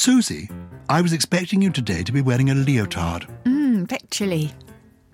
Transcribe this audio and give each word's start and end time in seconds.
Susie, 0.00 0.48
I 0.88 1.02
was 1.02 1.12
expecting 1.12 1.60
you 1.60 1.68
today 1.68 2.02
to 2.04 2.10
be 2.10 2.22
wearing 2.22 2.48
a 2.48 2.54
leotard. 2.54 3.26
Mm, 3.44 3.86
bit 3.86 4.10
chilly. 4.10 4.50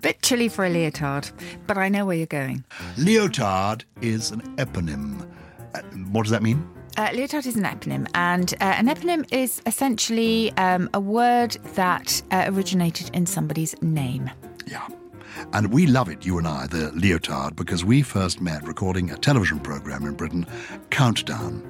Bit 0.01 0.21
chilly 0.21 0.47
for 0.47 0.63
a 0.63 0.69
leotard, 0.69 1.29
but 1.67 1.77
I 1.77 1.89
know 1.89 2.05
where 2.05 2.15
you're 2.15 2.25
going. 2.25 2.63
Leotard 2.95 3.83
is 3.99 4.31
an 4.31 4.39
eponym. 4.55 5.29
Uh, 5.75 5.81
what 6.09 6.23
does 6.23 6.31
that 6.31 6.41
mean? 6.41 6.65
Uh, 6.95 7.09
leotard 7.11 7.45
is 7.45 7.57
an 7.57 7.65
eponym, 7.65 8.07
and 8.15 8.53
uh, 8.61 8.75
an 8.77 8.87
eponym 8.87 9.27
is 9.29 9.61
essentially 9.65 10.53
um, 10.53 10.89
a 10.93 11.01
word 11.01 11.57
that 11.75 12.21
uh, 12.31 12.45
originated 12.47 13.13
in 13.13 13.25
somebody's 13.25 13.75
name. 13.81 14.31
Yeah. 14.67 14.87
And 15.51 15.73
we 15.73 15.85
love 15.85 16.07
it, 16.07 16.25
you 16.25 16.37
and 16.37 16.47
I, 16.47 16.65
the 16.65 16.91
leotard, 16.95 17.57
because 17.57 17.83
we 17.83 18.01
first 18.03 18.39
met 18.39 18.65
recording 18.65 19.11
a 19.11 19.17
television 19.17 19.59
program 19.59 20.05
in 20.05 20.13
Britain, 20.13 20.47
Countdown. 20.91 21.61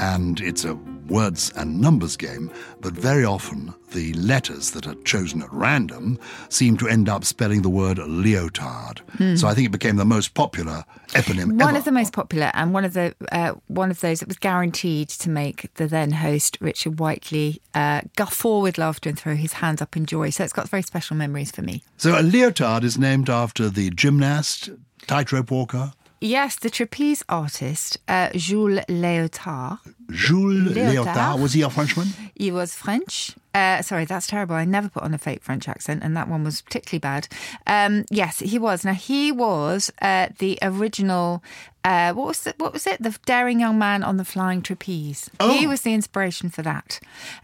And 0.00 0.40
it's 0.40 0.64
a 0.64 0.74
words 1.08 1.52
and 1.56 1.80
numbers 1.80 2.16
game, 2.16 2.50
but 2.80 2.92
very 2.92 3.24
often 3.24 3.74
the 3.90 4.12
letters 4.14 4.70
that 4.70 4.86
are 4.86 4.94
chosen 5.02 5.42
at 5.42 5.52
random 5.52 6.16
seem 6.48 6.76
to 6.76 6.88
end 6.88 7.08
up 7.08 7.24
spelling 7.24 7.62
the 7.62 7.68
word 7.68 7.98
leotard. 7.98 9.00
So 9.36 9.48
I 9.48 9.54
think 9.54 9.66
it 9.66 9.72
became 9.72 9.96
the 9.96 10.04
most 10.04 10.34
popular 10.34 10.84
eponym 11.08 11.58
One 11.58 11.70
ever. 11.70 11.78
of 11.78 11.84
the 11.84 11.90
most 11.92 12.12
popular, 12.12 12.52
and 12.54 12.72
one 12.72 12.84
of 12.84 12.92
the 12.94 13.14
uh, 13.32 13.54
one 13.66 13.90
of 13.90 14.00
those 14.00 14.20
that 14.20 14.28
was 14.28 14.38
guaranteed 14.38 15.08
to 15.08 15.28
make 15.28 15.68
the 15.74 15.88
then 15.88 16.12
host 16.12 16.56
Richard 16.60 17.00
Whiteley 17.00 17.60
uh, 17.74 18.02
guffaw 18.16 18.60
with 18.60 18.78
laughter 18.78 19.08
and 19.08 19.18
throw 19.18 19.34
his 19.34 19.54
hands 19.54 19.82
up 19.82 19.96
in 19.96 20.06
joy. 20.06 20.30
So 20.30 20.44
it's 20.44 20.52
got 20.52 20.68
very 20.68 20.82
special 20.82 21.16
memories 21.16 21.50
for 21.50 21.62
me. 21.62 21.82
So 21.96 22.18
a 22.18 22.22
leotard 22.22 22.84
is 22.84 22.96
named 22.96 23.28
after 23.28 23.68
the 23.68 23.90
gymnast, 23.90 24.70
tightrope 25.08 25.50
walker, 25.50 25.92
Yes, 26.20 26.56
the 26.56 26.68
trapeze 26.68 27.24
artist 27.30 27.98
uh, 28.06 28.28
Jules 28.34 28.80
Léotard. 28.88 29.78
Jules 30.10 30.74
Léotard. 30.74 31.06
Léotard. 31.06 31.40
Was 31.40 31.54
he 31.54 31.62
a 31.62 31.70
Frenchman? 31.70 32.08
He 32.34 32.52
was 32.52 32.74
French. 32.74 33.34
Uh, 33.54 33.80
sorry, 33.82 34.04
that's 34.04 34.26
terrible. 34.26 34.54
I 34.54 34.64
never 34.64 34.88
put 34.88 35.02
on 35.02 35.14
a 35.14 35.18
fake 35.18 35.42
French 35.42 35.66
accent, 35.68 36.02
and 36.04 36.16
that 36.16 36.28
one 36.28 36.44
was 36.44 36.60
particularly 36.60 37.00
bad. 37.00 37.26
Um, 37.66 38.04
yes, 38.10 38.40
he 38.40 38.58
was. 38.58 38.84
Now 38.84 38.92
he 38.92 39.32
was 39.32 39.90
uh, 40.02 40.28
the 40.38 40.58
original. 40.62 41.42
Uh, 41.82 42.12
what 42.12 42.26
was 42.26 42.42
the, 42.42 42.54
what 42.58 42.74
was 42.74 42.86
it? 42.86 43.02
The 43.02 43.18
daring 43.24 43.58
young 43.60 43.78
man 43.78 44.02
on 44.02 44.18
the 44.18 44.24
flying 44.24 44.60
trapeze. 44.60 45.30
He 45.40 45.66
was 45.66 45.80
the 45.80 45.94
inspiration 45.94 46.50
for 46.50 46.60
that. 46.62 47.00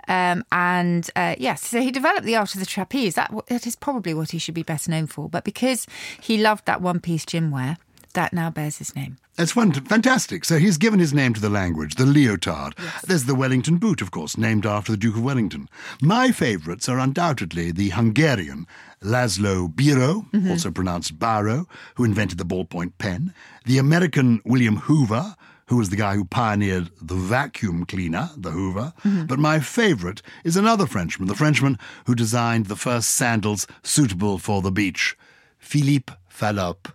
Um, 0.07 0.45
and 0.53 1.09
uh, 1.17 1.35
yes, 1.39 1.67
so 1.67 1.81
he 1.81 1.91
developed 1.91 2.27
the 2.27 2.37
art 2.37 2.55
of 2.55 2.61
the 2.61 2.67
trapeze. 2.67 3.15
That 3.15 3.33
that 3.49 3.67
is 3.67 3.75
probably 3.75 4.13
what 4.13 4.33
he 4.33 4.39
should 4.39 4.55
be 4.55 4.63
best 4.63 4.89
known 4.89 5.07
for. 5.07 5.29
But 5.31 5.45
because 5.45 5.87
he 6.21 6.37
loved 6.37 6.67
that 6.67 6.83
one 6.83 7.01
piece 7.01 7.25
gym 7.25 7.51
wear, 7.51 7.79
that 8.17 8.33
now 8.33 8.51
bears 8.51 8.79
his 8.79 8.97
name. 8.97 9.19
That's 9.37 9.53
fun, 9.53 9.73
fantastic. 9.73 10.45
So 10.45 10.59
he's 10.59 10.79
given 10.79 10.99
his 10.99 11.15
name 11.15 11.35
to 11.35 11.41
the 11.41 11.51
language, 11.51 11.95
the 11.95 12.07
leotard. 12.07 12.75
There's 13.07 13.25
the 13.25 13.35
Wellington 13.35 13.77
boot, 13.77 14.01
of 14.01 14.11
course, 14.11 14.37
named 14.37 14.67
after 14.67 14.93
the 14.93 14.99
Duke 14.99 15.17
of 15.17 15.23
Wellington. 15.23 15.69
My 16.03 16.33
favourites 16.33 16.89
are 16.89 16.99
undoubtedly 16.99 17.71
the 17.71 17.91
Hungarian 17.91 18.67
Laszlo 19.03 19.73
Biro, 19.73 20.29
mm-hmm. 20.31 20.51
also 20.51 20.71
pronounced 20.71 21.19
Baro, 21.19 21.69
who 21.95 22.05
invented 22.05 22.39
the 22.39 22.47
ballpoint 22.47 22.95
pen, 22.99 23.35
the 23.67 23.79
American 23.79 24.41
William 24.45 24.77
Hoover, 24.77 25.37
who 25.69 25.77
was 25.77 25.91
the 25.91 25.97
guy 25.97 26.15
who 26.15 26.25
pioneered 26.25 26.91
the 27.03 27.15
vacuum 27.15 27.85
cleaner, 27.85 28.31
the 28.37 28.53
Hoover. 28.53 28.95
Mm-hmm. 29.05 29.27
But 29.27 29.39
my 29.39 29.61
favourite 29.61 30.23
is 30.45 30.57
another 30.57 30.87
Frenchman, 30.87 31.29
the 31.29 31.35
Frenchman 31.35 31.79
who 32.07 32.15
designed 32.15 32.67
the 32.67 32.77
first 32.77 33.11
sandals 33.11 33.67
suitable 33.83 34.39
for 34.39 34.63
the 34.63 34.73
beach, 34.73 35.17
Philippe 35.59 36.15
Fallope. 36.29 36.89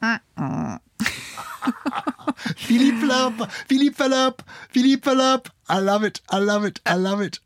Philippe 2.56 2.98
Fallope, 2.98 3.50
Philippe 3.66 3.94
Fallope, 3.94 4.42
Philippe 4.70 5.02
Fallope. 5.02 5.50
I 5.68 5.80
love 5.80 6.04
it, 6.04 6.20
I 6.30 6.38
love 6.38 6.64
it, 6.64 6.80
I 6.86 6.94
love 6.94 7.20
it. 7.20 7.40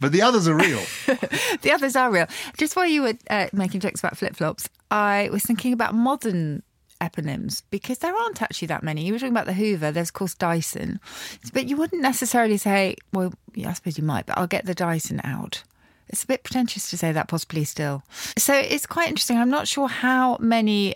But 0.00 0.12
the 0.12 0.22
others 0.22 0.46
are 0.46 0.54
real. 0.54 0.80
The 1.62 1.72
others 1.72 1.96
are 1.96 2.10
real. 2.10 2.26
Just 2.56 2.76
while 2.76 2.86
you 2.86 3.02
were 3.02 3.14
uh, 3.28 3.48
making 3.52 3.80
jokes 3.80 4.00
about 4.00 4.16
flip 4.16 4.36
flops, 4.36 4.68
I 4.92 5.28
was 5.32 5.42
thinking 5.42 5.72
about 5.72 5.92
modern 5.92 6.62
eponyms 7.00 7.62
because 7.70 7.98
there 7.98 8.14
aren't 8.14 8.42
actually 8.42 8.68
that 8.68 8.84
many. 8.84 9.04
You 9.04 9.12
were 9.12 9.18
talking 9.18 9.32
about 9.32 9.46
the 9.46 9.52
Hoover, 9.54 9.90
there's 9.90 10.10
of 10.10 10.14
course 10.14 10.34
Dyson, 10.34 11.00
but 11.52 11.66
you 11.66 11.76
wouldn't 11.76 12.02
necessarily 12.02 12.56
say, 12.56 12.94
well, 13.12 13.32
yeah, 13.54 13.70
I 13.70 13.72
suppose 13.72 13.98
you 13.98 14.04
might, 14.04 14.26
but 14.26 14.38
I'll 14.38 14.46
get 14.46 14.66
the 14.66 14.74
Dyson 14.74 15.20
out. 15.24 15.64
It's 16.08 16.24
a 16.24 16.26
bit 16.26 16.44
pretentious 16.44 16.88
to 16.90 16.96
say 16.96 17.12
that 17.12 17.28
possibly 17.28 17.64
still. 17.64 18.02
So 18.38 18.54
it's 18.54 18.86
quite 18.86 19.08
interesting. 19.08 19.36
I'm 19.36 19.50
not 19.50 19.68
sure 19.68 19.88
how 19.88 20.38
many 20.38 20.94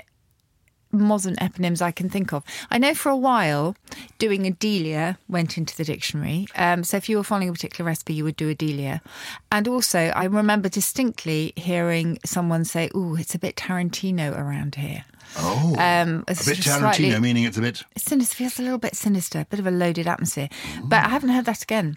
modern 0.92 1.34
eponyms 1.36 1.80
I 1.82 1.90
can 1.90 2.08
think 2.10 2.32
of. 2.32 2.44
I 2.70 2.78
know 2.78 2.94
for 2.94 3.08
a 3.10 3.16
while 3.16 3.74
doing 4.18 4.46
a 4.46 4.50
Delia 4.50 5.18
went 5.28 5.56
into 5.58 5.76
the 5.76 5.84
dictionary. 5.84 6.46
Um, 6.54 6.84
so 6.84 6.96
if 6.98 7.08
you 7.08 7.16
were 7.16 7.24
following 7.24 7.48
a 7.48 7.52
particular 7.52 7.86
recipe, 7.88 8.14
you 8.14 8.24
would 8.24 8.36
do 8.36 8.48
a 8.48 8.54
Delia. 8.54 9.00
And 9.50 9.66
also, 9.68 9.98
I 9.98 10.24
remember 10.24 10.68
distinctly 10.68 11.52
hearing 11.56 12.18
someone 12.24 12.64
say, 12.64 12.90
"Oh, 12.94 13.16
it's 13.16 13.34
a 13.34 13.38
bit 13.38 13.56
Tarantino 13.56 14.36
around 14.36 14.74
here." 14.76 15.04
Oh, 15.38 15.74
Um, 15.78 16.24
a 16.28 16.34
bit 16.34 16.58
Tarantino, 16.58 16.78
slightly- 16.78 17.18
meaning 17.20 17.44
it's 17.44 17.56
a 17.56 17.62
bit. 17.62 17.82
Sinister 17.96 18.36
feels 18.36 18.58
a 18.58 18.62
little 18.62 18.78
bit 18.78 18.94
sinister, 18.94 19.40
a 19.40 19.44
bit 19.46 19.60
of 19.60 19.66
a 19.66 19.70
loaded 19.70 20.06
atmosphere. 20.06 20.50
But 20.84 21.04
I 21.04 21.08
haven't 21.08 21.30
heard 21.30 21.46
that 21.46 21.62
again. 21.62 21.96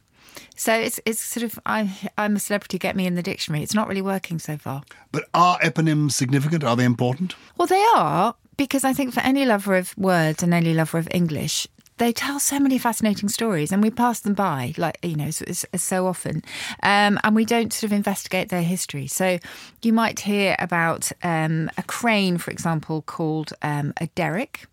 So 0.56 0.74
it's 0.74 1.00
it's 1.06 1.22
sort 1.22 1.44
of 1.44 1.60
I 1.66 1.90
I'm 2.18 2.36
a 2.36 2.40
celebrity. 2.40 2.78
Get 2.78 2.96
me 2.96 3.06
in 3.06 3.16
the 3.16 3.24
dictionary. 3.24 3.64
It's 3.64 3.74
not 3.74 3.88
really 3.88 4.02
working 4.02 4.40
so 4.40 4.58
far. 4.58 4.84
But 5.12 5.26
are 5.34 5.58
eponyms 5.60 6.12
significant? 6.14 6.64
Are 6.64 6.76
they 6.76 6.84
important? 6.86 7.36
Well, 7.58 7.68
they 7.68 7.84
are 7.96 8.36
because 8.58 8.84
I 8.84 8.94
think 8.94 9.14
for 9.14 9.22
any 9.22 9.46
lover 9.46 9.76
of 9.76 9.98
words 9.98 10.44
and 10.44 10.54
any 10.54 10.74
lover 10.74 10.98
of 10.98 11.08
English, 11.12 11.68
they 11.98 12.12
tell 12.12 12.40
so 12.40 12.60
many 12.60 12.78
fascinating 12.78 13.30
stories, 13.30 13.72
and 13.72 13.82
we 13.82 13.90
pass 13.90 14.20
them 14.20 14.34
by, 14.34 14.74
like 14.78 14.98
you 15.02 15.16
know, 15.16 15.32
so, 15.32 15.46
so 15.76 16.08
often, 16.08 16.44
um, 16.84 17.20
and 17.24 17.36
we 17.36 17.46
don't 17.46 17.72
sort 17.72 17.92
of 17.92 17.94
investigate 17.94 18.50
their 18.50 18.64
history. 18.64 19.08
So 19.08 19.40
you 19.82 19.94
might 19.94 20.20
hear 20.20 20.56
about 20.60 21.12
um, 21.24 21.70
a 21.78 21.84
crane, 21.84 22.38
for 22.38 22.52
example, 22.52 23.02
called 23.02 23.54
um, 23.62 23.94
a 23.98 24.08
derrick. 24.08 24.68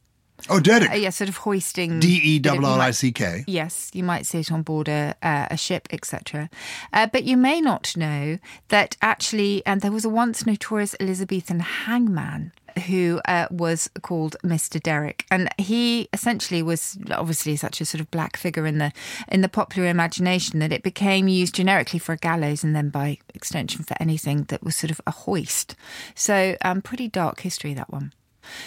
Oh, 0.49 0.59
Derek. 0.59 0.91
Uh, 0.91 0.95
yeah, 0.95 1.11
sort 1.11 1.29
of 1.29 1.37
hoisting. 1.37 2.01
D 2.01 2.21
E 2.25 2.39
know, 2.41 2.57
R 2.65 2.81
I 2.81 2.91
C 2.91 3.13
K. 3.13 3.45
Yes, 3.47 3.91
you 3.95 4.03
might 4.03 4.27
see 4.27 4.41
it 4.41 4.51
on 4.51 4.63
board 4.63 4.89
a, 4.89 5.15
uh, 5.23 5.47
a 5.51 5.57
ship, 5.57 5.87
etc. 5.93 6.51
Uh, 6.93 7.07
but 7.07 7.23
you 7.23 7.37
may 7.37 7.61
not 7.61 7.97
know 7.97 8.39
that 8.69 8.97
actually, 9.01 9.63
and 9.65 9.81
there 9.81 9.93
was 9.93 10.05
a 10.05 10.09
once 10.09 10.45
notorious 10.45 10.97
Elizabethan 10.99 11.61
hangman 11.61 12.53
who 12.81 13.21
uh, 13.27 13.47
was 13.51 13.89
called 14.03 14.37
Mr. 14.45 14.83
Derrick, 14.83 15.27
and 15.31 15.49
he 15.59 16.09
essentially 16.13 16.63
was 16.63 16.99
obviously 17.11 17.57
such 17.57 17.81
a 17.81 17.85
sort 17.85 18.01
of 18.01 18.11
black 18.11 18.37
figure 18.37 18.67
in 18.67 18.79
the 18.79 18.93
in 19.29 19.41
the 19.41 19.49
popular 19.49 19.89
imagination 19.89 20.59
that 20.61 20.73
it 20.73 20.83
became 20.83 21.29
used 21.29 21.55
generically 21.55 21.99
for 21.99 22.13
a 22.13 22.17
gallows 22.17 22.65
and 22.65 22.75
then 22.75 22.89
by 22.89 23.19
extension 23.35 23.85
for 23.85 23.97
anything 24.01 24.45
that 24.45 24.63
was 24.63 24.77
sort 24.77 24.91
of 24.91 25.01
a 25.07 25.11
hoist. 25.11 25.75
So, 26.15 26.57
um, 26.65 26.83
pretty 26.83 27.09
dark 27.09 27.41
history 27.41 27.75
that 27.75 27.91
one. 27.91 28.13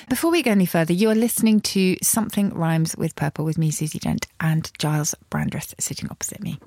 Before 0.09 0.31
we 0.31 0.41
go 0.41 0.51
any 0.51 0.65
further, 0.65 0.93
you 0.93 1.09
are 1.09 1.15
listening 1.15 1.59
to 1.61 1.97
Something 2.01 2.53
Rhymes 2.53 2.95
with 2.95 3.15
Purple 3.15 3.45
with 3.45 3.57
me, 3.57 3.71
Susie 3.71 3.99
Dent, 3.99 4.27
and 4.39 4.71
Giles 4.77 5.15
Brandreth 5.29 5.73
sitting 5.79 6.09
opposite 6.09 6.41
me. 6.41 6.59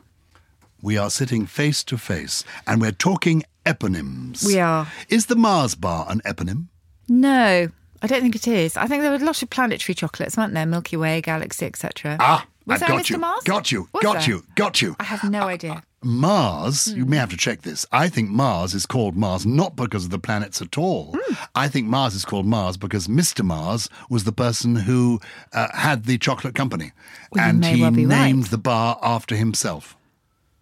We 0.81 0.97
are 0.97 1.11
sitting 1.11 1.47
face 1.47 1.83
to 1.85 1.99
face 1.99 2.45
and 2.67 2.81
we're 2.81 2.93
talking 2.93 3.43
eponyms. 3.67 4.47
We 4.47 4.61
are. 4.61 4.87
Is 5.09 5.27
the 5.27 5.37
Mars 5.37 5.75
bar 5.75 6.07
an 6.09 6.21
eponym? 6.25 6.67
No, 7.09 7.69
I 8.03 8.07
don't 8.07 8.23
think 8.23 8.37
it 8.37 8.47
is. 8.47 8.77
I 8.77 8.87
think 8.87 9.03
there 9.03 9.11
were 9.11 9.19
lots 9.19 9.43
of 9.43 9.51
planetary 9.51 9.95
chocolates, 9.95 10.37
weren't 10.37 10.55
there? 10.55 10.67
Milky 10.67 10.97
Way, 10.97 11.21
Galaxy, 11.21 11.67
etc. 11.67 12.17
Ah, 12.21 12.47
was 12.67 12.83
I've 12.83 12.89
got 12.89 13.05
Mr. 13.05 13.11
you. 13.11 13.19
Mars? 13.19 13.45
Got 13.45 13.73
you. 13.73 13.89
Was 13.93 14.03
got 14.03 14.13
there? 14.19 14.29
you. 14.29 14.45
Got 14.55 14.83
you. 14.83 14.97
I 15.01 15.05
have 15.05 15.25
no 15.25 15.43
idea. 15.43 15.83
Mars, 16.03 16.93
you 16.95 17.05
may 17.07 17.17
have 17.17 17.31
to 17.31 17.37
check 17.37 17.63
this. 17.63 17.85
I 17.91 18.09
think 18.09 18.31
Mars 18.31 18.73
is 18.73 18.87
called 18.87 19.17
Mars 19.17 19.45
not 19.45 19.75
because 19.75 20.05
of 20.05 20.11
the 20.11 20.19
planets 20.19 20.63
at 20.63 20.79
all. 20.79 21.17
Hmm. 21.19 21.35
I 21.57 21.67
think 21.67 21.89
Mars 21.89 22.15
is 22.15 22.25
called 22.25 22.47
Mars 22.47 22.77
because 22.77 23.09
Mr. 23.09 23.45
Mars 23.45 23.89
was 24.09 24.23
the 24.23 24.33
person 24.33 24.77
who 24.77 25.21
uh, 25.53 25.69
had 25.75 26.05
the 26.05 26.19
chocolate 26.19 26.55
company. 26.55 26.93
Well, 27.33 27.45
and 27.45 27.65
he 27.65 27.83
well 27.83 27.91
named 27.91 28.43
right. 28.43 28.51
the 28.51 28.59
bar 28.59 28.99
after 29.03 29.35
himself. 29.35 29.97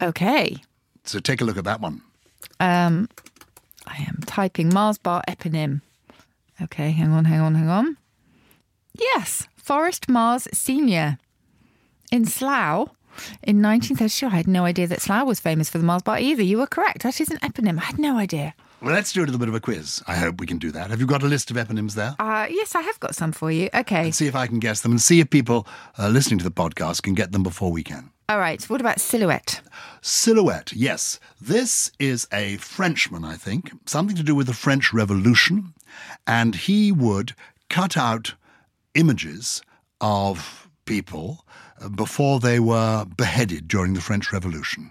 Okay. 0.01 0.57
So 1.05 1.19
take 1.19 1.43
a 1.43 1.45
look 1.45 1.59
at 1.59 1.65
that 1.65 1.83
one. 1.83 2.01
Um, 2.59 3.09
I 3.87 4.07
am 4.09 4.21
typing 4.25 4.73
Mars 4.73 4.97
bar 4.97 5.23
eponym. 5.29 5.83
Okay, 6.61 6.91
hang 6.91 7.13
on, 7.13 7.25
hang 7.27 7.41
on, 7.41 7.55
hang 7.55 7.69
on. 7.69 7.97
Yes, 8.99 9.47
Forrest 9.57 10.09
Mars 10.09 10.49
Senior 10.53 11.19
in 12.11 12.25
Slough. 12.25 12.91
In 13.43 13.63
1932, 13.63 14.27
I 14.27 14.31
had 14.31 14.47
no 14.47 14.65
idea 14.65 14.87
that 14.87 15.01
Slough 15.01 15.27
was 15.27 15.41
famous 15.41 15.71
for 15.71 15.79
the 15.79 15.85
Mars 15.85 16.03
bar 16.03 16.19
either. 16.19 16.43
You 16.43 16.59
were 16.59 16.67
correct. 16.67 17.03
That 17.03 17.21
is 17.21 17.31
an 17.31 17.39
eponym. 17.39 17.79
I 17.79 17.85
had 17.85 17.99
no 17.99 18.19
idea. 18.19 18.55
Well, 18.83 18.93
let's 18.93 19.13
do 19.13 19.23
a 19.23 19.25
little 19.25 19.39
bit 19.39 19.49
of 19.49 19.55
a 19.55 19.61
quiz. 19.61 20.03
I 20.07 20.17
hope 20.17 20.39
we 20.39 20.47
can 20.47 20.59
do 20.59 20.71
that. 20.73 20.91
Have 20.91 21.01
you 21.01 21.07
got 21.07 21.23
a 21.23 21.27
list 21.27 21.51
of 21.51 21.57
eponyms 21.57 21.95
there? 21.95 22.15
Uh, 22.19 22.47
yes, 22.51 22.75
I 22.75 22.83
have 22.83 23.01
got 23.01 23.15
some 23.15 23.33
for 23.33 23.51
you. 23.51 23.71
Okay. 23.73 24.11
See 24.11 24.27
if 24.27 24.35
I 24.35 24.47
can 24.47 24.59
guess 24.59 24.83
them 24.83 24.93
and 24.93 25.01
see 25.01 25.19
if 25.21 25.31
people 25.31 25.67
uh, 25.99 26.09
listening 26.09 26.39
to 26.39 26.45
the 26.45 26.51
podcast 26.51 27.03
can 27.03 27.15
get 27.15 27.33
them 27.33 27.43
before 27.43 27.73
we 27.73 27.83
can. 27.83 28.11
All 28.29 28.39
right. 28.39 28.63
What 28.69 28.81
about 28.83 29.01
silhouette? 29.01 29.63
Silhouette, 30.03 30.73
yes. 30.75 31.19
This 31.41 31.91
is 31.99 32.29
a 32.33 32.57
Frenchman, 32.59 33.25
I 33.25 33.37
think, 33.37 33.73
something 33.87 34.17
to 34.17 34.23
do 34.23 34.35
with 34.35 34.47
the 34.47 34.53
French 34.53 34.93
Revolution. 34.93 35.73
And 36.27 36.55
he 36.55 36.93
would 36.93 37.35
cut 37.69 37.97
out 37.97 38.35
images 38.95 39.63
of 40.01 40.69
people 40.85 41.45
uh, 41.81 41.89
before 41.89 42.41
they 42.41 42.61
were 42.61 43.05
beheaded 43.17 43.69
during 43.69 43.95
the 43.95 44.01
French 44.01 44.33
Revolution. 44.33 44.91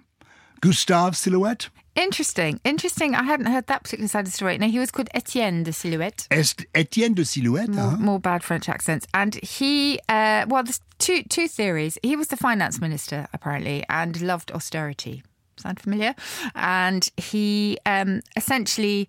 Gustave 0.61 1.15
Silhouette? 1.15 1.69
Interesting. 1.95 2.59
Interesting. 2.65 3.15
I 3.15 3.23
hadn't 3.23 3.45
heard 3.45 3.67
that 3.67 3.83
particular 3.83 4.07
side 4.09 4.21
of 4.21 4.25
the 4.25 4.31
story. 4.31 4.57
Now, 4.57 4.67
he 4.67 4.79
was 4.79 4.91
called 4.91 5.09
Etienne 5.13 5.63
de 5.63 5.71
Silhouette. 5.71 6.27
Est 6.29 6.65
Etienne 6.75 7.13
de 7.13 7.23
Silhouette? 7.23 7.69
more, 7.69 7.91
huh? 7.91 7.97
more 7.97 8.19
bad 8.19 8.43
French 8.43 8.67
accents. 8.67 9.07
And 9.13 9.35
he, 9.35 9.99
uh, 10.09 10.45
well, 10.47 10.63
there's 10.63 10.81
two 10.97 11.23
two 11.23 11.47
theories. 11.47 11.97
He 12.03 12.15
was 12.15 12.27
the 12.27 12.37
finance 12.37 12.81
minister 12.81 13.27
apparently 13.33 13.85
and 13.89 14.21
loved 14.21 14.51
austerity. 14.51 15.23
Sound 15.57 15.79
familiar? 15.79 16.15
And 16.53 17.07
he 17.15 17.77
um, 17.85 18.21
essentially 18.35 19.07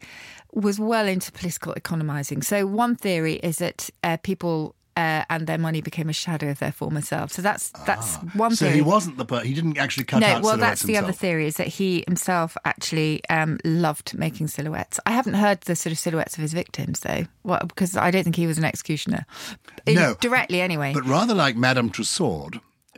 was 0.53 0.79
well 0.81 1.07
into 1.07 1.31
political 1.33 1.73
economizing. 1.75 2.43
So 2.43 2.67
one 2.67 2.97
theory 2.97 3.35
is 3.35 3.57
that 3.59 3.91
uh, 4.03 4.17
people. 4.23 4.75
Uh, 4.99 5.23
and 5.29 5.47
their 5.47 5.59
money 5.59 5.83
became 5.83 6.09
a 6.09 6.13
shadow 6.15 6.49
of 6.49 6.59
their 6.59 6.73
former 6.73 7.03
selves. 7.03 7.35
So 7.35 7.43
that's 7.43 7.69
that's 7.85 8.17
one 8.33 8.53
Ah. 8.53 8.55
So 8.55 8.65
theory. 8.65 8.77
he 8.77 8.81
wasn't 8.81 9.19
the 9.19 9.27
per- 9.27 9.43
he 9.45 9.53
didn't 9.53 9.77
actually 9.77 10.05
cut 10.05 10.21
no, 10.21 10.27
out 10.27 10.43
well, 10.43 10.53
silhouettes 10.55 10.81
that's 10.81 10.83
the 10.85 10.97
other 10.97 11.13
theory 11.13 11.47
is 11.47 11.57
that 11.57 11.67
he 11.67 12.03
himself 12.07 12.57
actually 12.65 13.21
um, 13.29 13.59
loved 13.63 14.17
making 14.17 14.49
silhouettes. 14.49 14.99
I 15.05 15.11
haven't 15.11 15.35
heard 15.35 15.61
the 15.61 15.77
sort 15.77 15.93
of 15.93 15.99
silhouettes 15.99 16.37
of 16.39 16.41
his 16.41 16.55
victims 16.55 17.01
though, 17.01 17.27
well, 17.45 17.61
because 17.69 17.95
I 17.95 18.11
don't 18.11 18.25
think 18.25 18.37
he 18.37 18.47
was 18.47 18.57
an 18.57 18.65
executioner. 18.65 19.27
In- 19.85 19.97
No. 19.97 20.15
directly 20.19 20.63
anyway. 20.63 20.95
But 20.95 21.05
rather 21.05 21.35
like 21.35 21.57
Madame 21.57 21.91
Tussaud, 21.91 22.53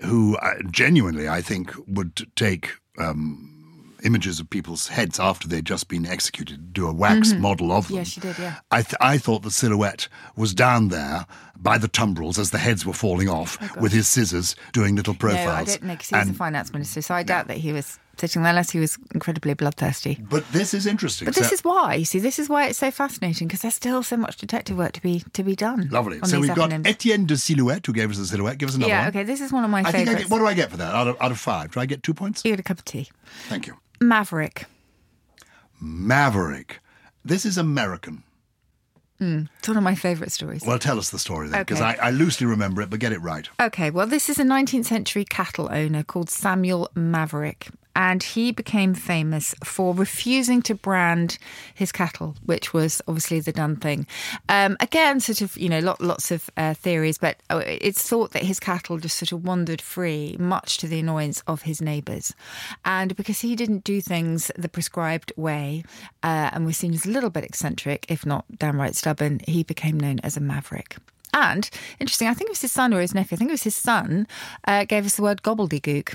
who 0.05 0.37
uh, 0.37 0.55
genuinely, 0.71 1.29
I 1.29 1.43
think, 1.43 1.73
would 1.89 2.29
take 2.37 2.71
um, 3.01 3.58
images 4.05 4.41
of 4.41 4.49
people's 4.51 4.89
heads 4.89 5.19
after 5.21 5.49
they'd 5.49 5.65
just 5.65 5.89
been 5.89 6.07
executed, 6.07 6.73
do 6.73 6.87
a 6.89 6.93
wax 6.93 7.33
model 7.33 7.73
of 7.73 7.89
them. 7.89 7.97
Mm-hmm. 7.97 7.99
Yeah, 7.99 8.05
she 8.05 8.21
did, 8.21 8.39
yeah. 8.39 8.57
I, 8.71 8.83
th- 8.83 8.95
I 9.01 9.19
thought 9.19 9.43
the 9.43 9.51
silhouette 9.51 10.09
was 10.37 10.55
down 10.55 10.89
there 10.89 11.27
by 11.57 11.79
the 11.79 11.89
tumbrils 11.89 12.39
as 12.39 12.51
the 12.51 12.59
heads 12.59 12.87
were 12.87 12.93
falling 12.93 13.29
off 13.29 13.59
with 13.81 13.93
his 13.93 14.07
scissors 14.07 14.55
doing 14.73 14.95
little 14.97 15.15
profiles. 15.15 15.47
Oh, 15.47 15.53
No, 15.53 15.53
I 15.55 15.65
don't 15.65 15.83
know 15.85 15.93
because 15.95 16.09
he 16.09 16.15
was 16.17 16.27
And- 16.27 16.35
the 16.35 16.39
finance 16.39 16.73
minister, 16.73 17.03
so 17.03 17.15
I 17.15 17.23
doubt 17.23 17.49
that 17.49 17.57
he 17.57 17.73
was 17.73 17.99
sitting 18.17 18.43
there 18.43 18.51
unless 18.51 18.71
he 18.71 18.81
was 18.81 18.99
incredibly 19.15 19.55
bloodthirsty. 19.55 20.19
But 20.29 20.51
this 20.51 20.75
is 20.75 20.87
interesting. 20.87 21.27
But 21.27 21.37
this 21.37 21.53
is 21.53 21.63
why, 21.63 21.95
you 21.95 22.05
see, 22.05 22.19
this 22.19 22.39
is 22.41 22.49
why 22.49 22.67
it's 22.67 22.79
so 22.79 22.91
fascinating 22.91 23.47
because 23.47 23.63
there's 23.63 23.75
still 23.75 24.03
so 24.03 24.17
much 24.17 24.37
detective 24.37 24.77
work 24.77 24.93
to 24.93 25.03
be 25.03 25.23
to 25.35 25.45
be 25.45 25.55
done. 25.55 25.89
Lovely. 25.91 26.19
So 26.25 26.41
we've 26.41 26.55
got. 26.55 26.73
Etienne 26.87 27.27
de 27.27 27.37
Silhouette, 27.37 27.87
who 27.87 27.93
gave 27.93 28.11
us 28.11 28.19
the 28.19 28.27
silhouette. 28.27 28.59
Give 28.59 28.69
us 28.69 28.75
another 28.75 28.91
yeah, 28.91 29.01
one. 29.03 29.09
okay, 29.09 29.23
this 29.23 29.41
is 29.41 29.53
one 29.53 29.65
of 29.65 29.71
my 29.71 29.81
I 29.81 29.83
think 29.85 29.95
I 29.95 29.99
favourites. 29.99 30.23
get, 30.25 30.31
what 30.33 30.39
do 30.39 30.47
I 30.47 30.55
get 30.55 30.71
for 30.71 30.77
that 30.79 30.95
out 30.95 31.07
of, 31.09 31.17
out 31.21 31.31
of 31.31 31.39
five? 31.39 31.73
Do 31.73 31.81
I 31.81 31.87
get 31.87 32.03
two 32.03 32.15
points? 32.15 32.45
You 32.45 32.53
get 32.53 32.61
a 32.61 32.65
cup 32.65 32.79
of 32.79 32.85
tea. 32.85 33.09
Thank 33.49 33.67
you. 33.69 33.77
Maverick. 34.01 34.65
Maverick. 35.81 36.81
This 37.25 37.45
is 37.45 37.59
American. 37.59 38.23
Hmm, 39.19 39.43
it's 39.59 39.67
one 39.67 39.77
of 39.77 39.83
my 39.83 39.97
favourite 39.97 40.31
stories. 40.31 40.63
Well, 40.65 40.79
tell 40.79 40.99
us 40.99 41.11
the 41.11 41.19
story 41.19 41.49
then, 41.49 41.61
because 41.63 41.81
Okay. 41.81 41.99
I, 42.01 42.09
I 42.09 42.11
loosely 42.11 42.47
remember 42.47 42.83
it, 42.83 42.91
but 42.91 43.01
get 43.01 43.13
it 43.13 43.19
right. 43.19 43.49
Okay, 43.61 43.91
well, 43.91 44.07
this 44.07 44.29
is 44.31 44.39
a 44.39 44.45
19th 44.45 44.85
century 44.85 45.25
cattle 45.25 45.69
owner 45.73 46.05
called 46.05 46.31
Samuel 46.31 46.89
Maverick. 46.95 47.69
And 47.97 48.23
he 48.23 48.53
became 48.53 48.95
famous 48.95 49.55
for 49.65 49.93
refusing 49.93 50.63
to 50.63 50.75
brand 50.75 51.39
his 51.75 51.91
cattle, 51.91 52.37
which 52.45 52.73
was 52.73 53.03
obviously 53.09 53.41
the 53.41 53.53
done 53.53 53.77
thing. 53.77 54.07
Um, 54.49 54.77
again, 54.79 55.19
sort 55.19 55.41
of, 55.41 55.57
you 55.57 55.69
know, 55.69 55.81
lot, 55.81 56.01
lots 56.01 56.31
of 56.31 56.49
uh, 56.57 56.75
theories, 56.75 57.19
but 57.19 57.37
uh, 57.51 57.63
it's 57.67 58.09
thought 58.09 58.33
that 58.33 58.45
his 58.45 58.61
cattle 58.61 58.99
just 58.99 59.19
sort 59.19 59.33
of 59.33 59.45
wandered 59.45 59.81
free, 59.81 60.37
much 60.39 60.79
to 60.79 60.87
the 60.87 61.01
annoyance 61.01 61.43
of 61.47 61.63
his 61.63 61.83
neighbours. 61.83 62.35
And 62.85 63.17
because 63.17 63.41
he 63.41 63.57
didn't 63.57 63.83
do 63.83 64.01
things 64.01 64.53
the 64.57 64.69
prescribed 64.69 65.33
way 65.37 65.83
uh, 66.23 66.51
and 66.53 66.67
was 66.67 66.77
seen 66.77 66.95
as 66.95 67.05
a 67.05 67.11
little 67.11 67.31
bit 67.31 67.45
eccentric, 67.45 68.07
if 68.09 68.25
not 68.25 68.45
downright 68.59 68.95
stubborn, 68.95 69.41
he 69.47 69.65
became 69.65 69.99
known 69.99 70.21
as 70.21 70.37
a 70.37 70.41
maverick. 70.41 70.97
And 71.35 71.69
interesting, 72.01 72.29
I 72.29 72.35
think 72.35 72.49
it 72.49 72.53
was 72.53 72.63
his 72.63 72.73
son 72.73 72.95
or 72.95 73.01
his 73.01 73.15
nephew. 73.15 73.37
I 73.37 73.39
think 73.39 73.51
it 73.51 73.55
was 73.55 73.63
his 73.63 73.75
son 73.77 74.27
uh, 74.67 74.85
gave 74.85 75.05
us 75.05 75.17
the 75.17 75.23
word 75.23 75.43
gobbledygook. 75.43 76.15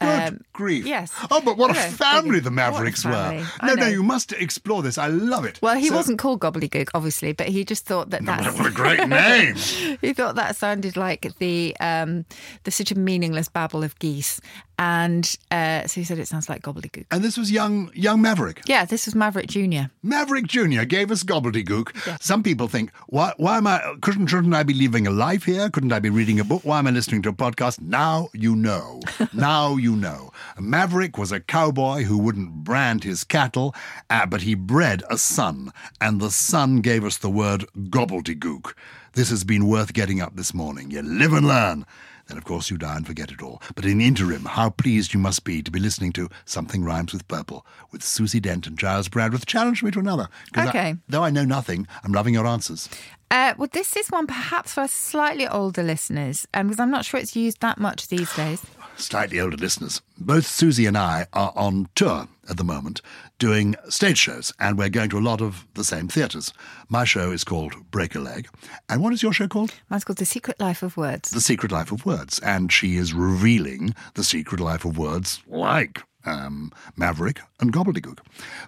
Good 0.00 0.44
grief. 0.52 0.84
yes. 0.86 1.12
Oh, 1.30 1.40
but 1.40 1.56
what 1.56 1.70
a 1.70 1.74
family 1.74 2.40
the 2.40 2.50
Mavericks 2.50 3.02
family. 3.02 3.38
were. 3.38 3.46
I 3.60 3.66
No, 3.68 3.74
no, 3.74 3.86
you 3.86 4.02
must 4.02 4.32
explore 4.32 4.82
this. 4.82 4.98
I 4.98 5.06
love 5.08 5.44
it. 5.44 5.58
Well, 5.62 5.76
he 5.76 5.88
So- 5.88 5.94
wasn't 5.94 6.18
called 6.18 6.40
gobbledygook, 6.40 6.88
obviously, 6.94 7.32
but 7.32 7.48
he 7.48 7.64
just 7.64 7.86
thought 7.86 8.10
that 8.10 8.24
that's 8.24 8.56
What 8.58 8.66
a 8.66 8.70
great 8.70 9.08
name. 9.08 9.54
he 10.00 10.12
thought 10.12 10.34
that 10.36 10.56
sounded 10.56 10.96
like 10.96 11.32
the 11.38 11.76
um, 11.80 12.24
the 12.64 12.70
sort 12.70 12.90
of 12.90 12.96
meaningless 12.96 13.48
babble 13.48 13.82
of 13.84 13.98
geese, 13.98 14.40
and 14.78 15.36
uh, 15.50 15.86
so 15.86 16.00
he 16.00 16.04
said 16.04 16.18
it 16.18 16.28
sounds 16.28 16.48
like 16.48 16.62
gobbledygook. 16.62 17.06
and 17.10 17.22
this 17.22 17.36
was 17.36 17.50
young 17.50 17.90
young 17.94 18.20
Maverick. 18.20 18.62
Yeah, 18.66 18.84
this 18.84 19.06
was 19.06 19.14
Maverick 19.14 19.46
Junior. 19.46 19.90
Maverick 20.02 20.46
Jr. 20.46 20.82
gave 20.82 21.10
us 21.10 21.22
gobbledygook. 21.22 22.20
Some 22.22 22.42
people 22.42 22.68
think, 22.68 22.92
why, 23.08 23.32
why 23.36 23.56
am 23.56 23.66
I, 23.66 23.94
couldn't, 24.00 24.26
shouldn't 24.26 24.54
I 24.54 24.62
be 24.62 24.74
living 24.74 25.06
a 25.06 25.10
life 25.10 25.44
here? 25.44 25.70
Couldn't 25.70 25.92
I 25.92 25.98
be 26.00 26.10
reading 26.10 26.40
a 26.40 26.44
book? 26.44 26.62
Why 26.64 26.78
am 26.78 26.86
I 26.86 26.90
listening 26.90 27.22
to 27.22 27.28
a 27.30 27.32
podcast? 27.32 27.80
Now 27.80 28.28
you 28.32 28.56
know. 28.56 29.00
now 29.32 29.76
you 29.76 29.94
know. 29.96 30.32
Maverick 30.58 31.18
was 31.18 31.32
a 31.32 31.40
cowboy 31.40 32.02
who 32.04 32.18
wouldn't 32.18 32.64
brand 32.64 33.04
his 33.04 33.24
cattle, 33.24 33.74
uh, 34.10 34.26
but 34.26 34.42
he 34.42 34.54
bred 34.54 35.02
a 35.10 35.18
son, 35.18 35.72
and 36.00 36.20
the 36.20 36.30
son 36.30 36.80
gave 36.80 37.04
us 37.04 37.18
the 37.18 37.30
word 37.30 37.64
gobbledygook. 37.76 38.74
This 39.12 39.30
has 39.30 39.44
been 39.44 39.68
worth 39.68 39.92
getting 39.92 40.20
up 40.20 40.34
this 40.36 40.52
morning. 40.52 40.90
You 40.90 41.02
live 41.02 41.32
and 41.32 41.46
learn. 41.46 41.86
Then, 42.26 42.38
of 42.38 42.44
course, 42.44 42.70
you 42.70 42.78
die 42.78 42.96
and 42.96 43.06
forget 43.06 43.30
it 43.30 43.42
all. 43.42 43.60
But 43.74 43.84
in 43.84 43.98
the 43.98 44.06
interim, 44.06 44.44
how 44.46 44.70
pleased 44.70 45.12
you 45.12 45.20
must 45.20 45.44
be 45.44 45.62
to 45.62 45.70
be 45.70 45.78
listening 45.80 46.12
to 46.14 46.28
Something 46.46 46.82
Rhymes 46.84 47.12
with 47.12 47.28
Purple 47.28 47.66
with 47.92 48.02
Susie 48.02 48.40
Dent 48.40 48.66
and 48.66 48.78
Giles 48.78 49.08
Brandreth. 49.08 49.44
Challenge 49.46 49.82
me 49.82 49.90
to 49.90 49.98
another. 49.98 50.28
'Cause 50.52 50.66
I- 50.66 50.68
Okay. 50.70 50.96
though 51.08 51.24
I 51.24 51.30
know 51.30 51.44
nothing, 51.44 51.86
I'm 52.02 52.12
loving 52.12 52.34
your 52.34 52.46
answers. 52.46 52.88
Uh, 53.30 53.52
well, 53.58 53.68
this 53.72 53.96
is 53.96 54.08
one 54.08 54.26
perhaps 54.26 54.74
for 54.74 54.86
slightly 54.86 55.46
older 55.48 55.82
listeners, 55.82 56.46
um, 56.54 56.68
because 56.68 56.78
I'm 56.80 56.90
not 56.90 57.04
sure 57.04 57.18
it's 57.20 57.34
used 57.36 57.60
that 57.60 57.78
much 57.78 58.08
these 58.08 58.32
days. 58.34 58.62
Slightly 58.96 59.40
older 59.40 59.56
listeners. 59.56 60.00
Both 60.18 60.46
Susie 60.46 60.86
and 60.86 60.96
I 60.96 61.26
are 61.32 61.52
on 61.56 61.88
tour 61.94 62.28
at 62.48 62.56
the 62.56 62.64
moment 62.64 63.00
doing 63.38 63.74
stage 63.88 64.18
shows, 64.18 64.52
and 64.60 64.78
we're 64.78 64.88
going 64.88 65.10
to 65.10 65.18
a 65.18 65.20
lot 65.20 65.40
of 65.40 65.66
the 65.74 65.84
same 65.84 66.08
theatres. 66.08 66.52
My 66.88 67.04
show 67.04 67.32
is 67.32 67.44
called 67.44 67.74
Break 67.90 68.14
a 68.14 68.20
Leg. 68.20 68.48
And 68.88 69.02
what 69.02 69.12
is 69.12 69.22
your 69.22 69.32
show 69.32 69.48
called? 69.48 69.74
Mine's 69.90 70.04
called 70.04 70.18
The 70.18 70.24
Secret 70.24 70.60
Life 70.60 70.82
of 70.82 70.96
Words. 70.96 71.30
The 71.30 71.40
Secret 71.40 71.72
Life 71.72 71.90
of 71.90 72.06
Words. 72.06 72.38
And 72.40 72.70
she 72.72 72.96
is 72.96 73.12
revealing 73.12 73.94
the 74.14 74.24
secret 74.24 74.60
life 74.60 74.84
of 74.84 74.96
words 74.96 75.42
like 75.46 76.02
um, 76.24 76.72
Maverick 76.96 77.40
and 77.60 77.72
Gobbledygook. 77.72 78.18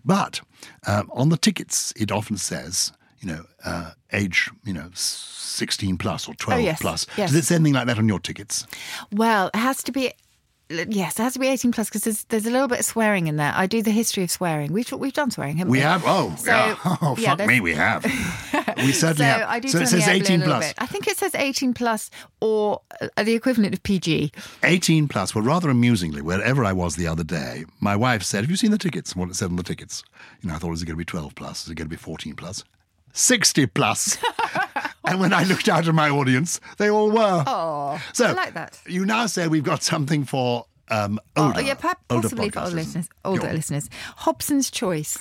But 0.04 0.40
um, 0.86 1.10
on 1.12 1.28
the 1.28 1.36
tickets, 1.36 1.92
it 1.96 2.10
often 2.10 2.36
says, 2.36 2.92
you 3.20 3.28
know, 3.28 3.44
uh, 3.64 3.90
age, 4.12 4.50
you 4.64 4.72
know, 4.72 4.90
16 4.94 5.96
plus 5.98 6.28
or 6.28 6.34
12 6.34 6.60
Oh, 6.60 6.64
yes, 6.64 6.80
plus. 6.80 7.06
yes. 7.16 7.30
Does 7.30 7.38
it 7.40 7.44
say 7.46 7.54
anything 7.56 7.74
like 7.74 7.86
that 7.86 7.98
on 7.98 8.08
your 8.08 8.20
tickets? 8.20 8.66
Well, 9.12 9.50
it 9.54 9.58
has 9.58 9.82
to 9.84 9.92
be 9.92 10.12
yes, 10.68 11.16
it 11.18 11.22
has 11.22 11.34
to 11.34 11.38
be 11.38 11.46
18 11.46 11.70
plus 11.70 11.88
because 11.88 12.02
there's, 12.02 12.24
there's 12.24 12.44
a 12.44 12.50
little 12.50 12.66
bit 12.66 12.80
of 12.80 12.84
swearing 12.84 13.28
in 13.28 13.36
there. 13.36 13.52
I 13.54 13.66
do 13.66 13.82
the 13.82 13.92
history 13.92 14.24
of 14.24 14.32
swearing. 14.32 14.72
We've 14.72 14.90
we've 14.92 15.12
done 15.12 15.30
swearing, 15.30 15.58
haven't 15.58 15.70
we? 15.70 15.78
We 15.78 15.82
have. 15.82 16.02
Oh, 16.04 16.34
So, 16.36 16.50
yeah. 16.50 16.76
Oh, 17.02 17.14
fuck 17.14 17.38
there's- 17.38 17.48
me, 17.48 17.60
we 17.60 17.74
have. 17.74 18.04
We 18.76 18.92
So 18.92 19.06
certainly 19.08 19.24
have. 19.26 19.48
I 19.48 19.60
do 19.60 19.68
so 19.68 19.78
it 19.78 19.86
says 19.86 20.06
18 20.08 20.42
plus. 20.42 20.66
bit. 20.66 20.74
I 20.78 20.86
think 20.86 21.06
it 21.06 21.16
says 21.16 21.34
18 21.34 21.72
plus 21.72 22.10
or 22.40 22.82
uh, 23.00 23.22
the 23.22 23.32
equivalent 23.34 23.72
of 23.74 23.82
PG. 23.82 24.32
18 24.64 25.08
plus. 25.08 25.34
Well, 25.34 25.44
rather 25.44 25.70
amusingly, 25.70 26.20
wherever 26.20 26.62
I 26.64 26.72
was 26.72 26.96
the 26.96 27.06
other 27.06 27.24
day, 27.24 27.64
my 27.80 27.96
wife 27.96 28.22
said, 28.22 28.42
Have 28.42 28.50
you 28.50 28.56
seen 28.56 28.72
the 28.72 28.76
tickets? 28.78 29.12
And 29.12 29.20
what 29.20 29.30
it 29.30 29.34
said 29.36 29.48
on 29.50 29.56
the 29.56 29.62
tickets. 29.62 30.02
You 30.42 30.48
know, 30.50 30.56
I 30.56 30.58
thought, 30.58 30.72
is 30.72 30.82
it 30.82 30.86
going 30.86 30.94
to 30.96 30.98
be 30.98 31.04
12 31.06 31.34
plus? 31.36 31.64
Is 31.64 31.70
it 31.70 31.76
going 31.76 31.86
to 31.86 31.90
be 31.90 31.96
14 31.96 32.34
plus? 32.34 32.64
60 33.16 33.66
plus. 33.66 34.18
and 35.04 35.18
when 35.20 35.32
I 35.32 35.44
looked 35.44 35.68
out 35.68 35.88
at 35.88 35.94
my 35.94 36.08
audience, 36.10 36.60
they 36.78 36.90
all 36.90 37.10
were. 37.10 37.44
Oh, 37.46 38.00
so 38.12 38.26
I 38.26 38.32
like 38.32 38.54
that. 38.54 38.78
You 38.86 39.04
now 39.04 39.26
say 39.26 39.48
we've 39.48 39.64
got 39.64 39.82
something 39.82 40.24
for 40.24 40.66
um, 40.88 41.18
older, 41.36 41.58
oh, 41.58 41.60
yeah, 41.60 41.74
perhaps 41.74 42.02
older 42.10 42.22
possibly 42.22 42.50
for 42.50 42.60
older 42.60 42.76
listeners. 42.76 43.08
Older 43.24 43.52
listeners. 43.52 43.88
Hobson's 44.18 44.70
Choice. 44.70 45.18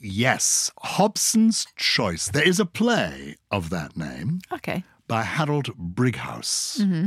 Yes, 0.00 0.70
Hobson's 0.82 1.66
Choice. 1.76 2.28
There 2.28 2.46
is 2.46 2.60
a 2.60 2.66
play 2.66 3.36
of 3.50 3.70
that 3.70 3.96
name 3.96 4.40
Okay. 4.52 4.84
by 5.08 5.22
Harold 5.22 5.74
Brighouse. 5.76 6.78
Mm-hmm. 6.80 7.06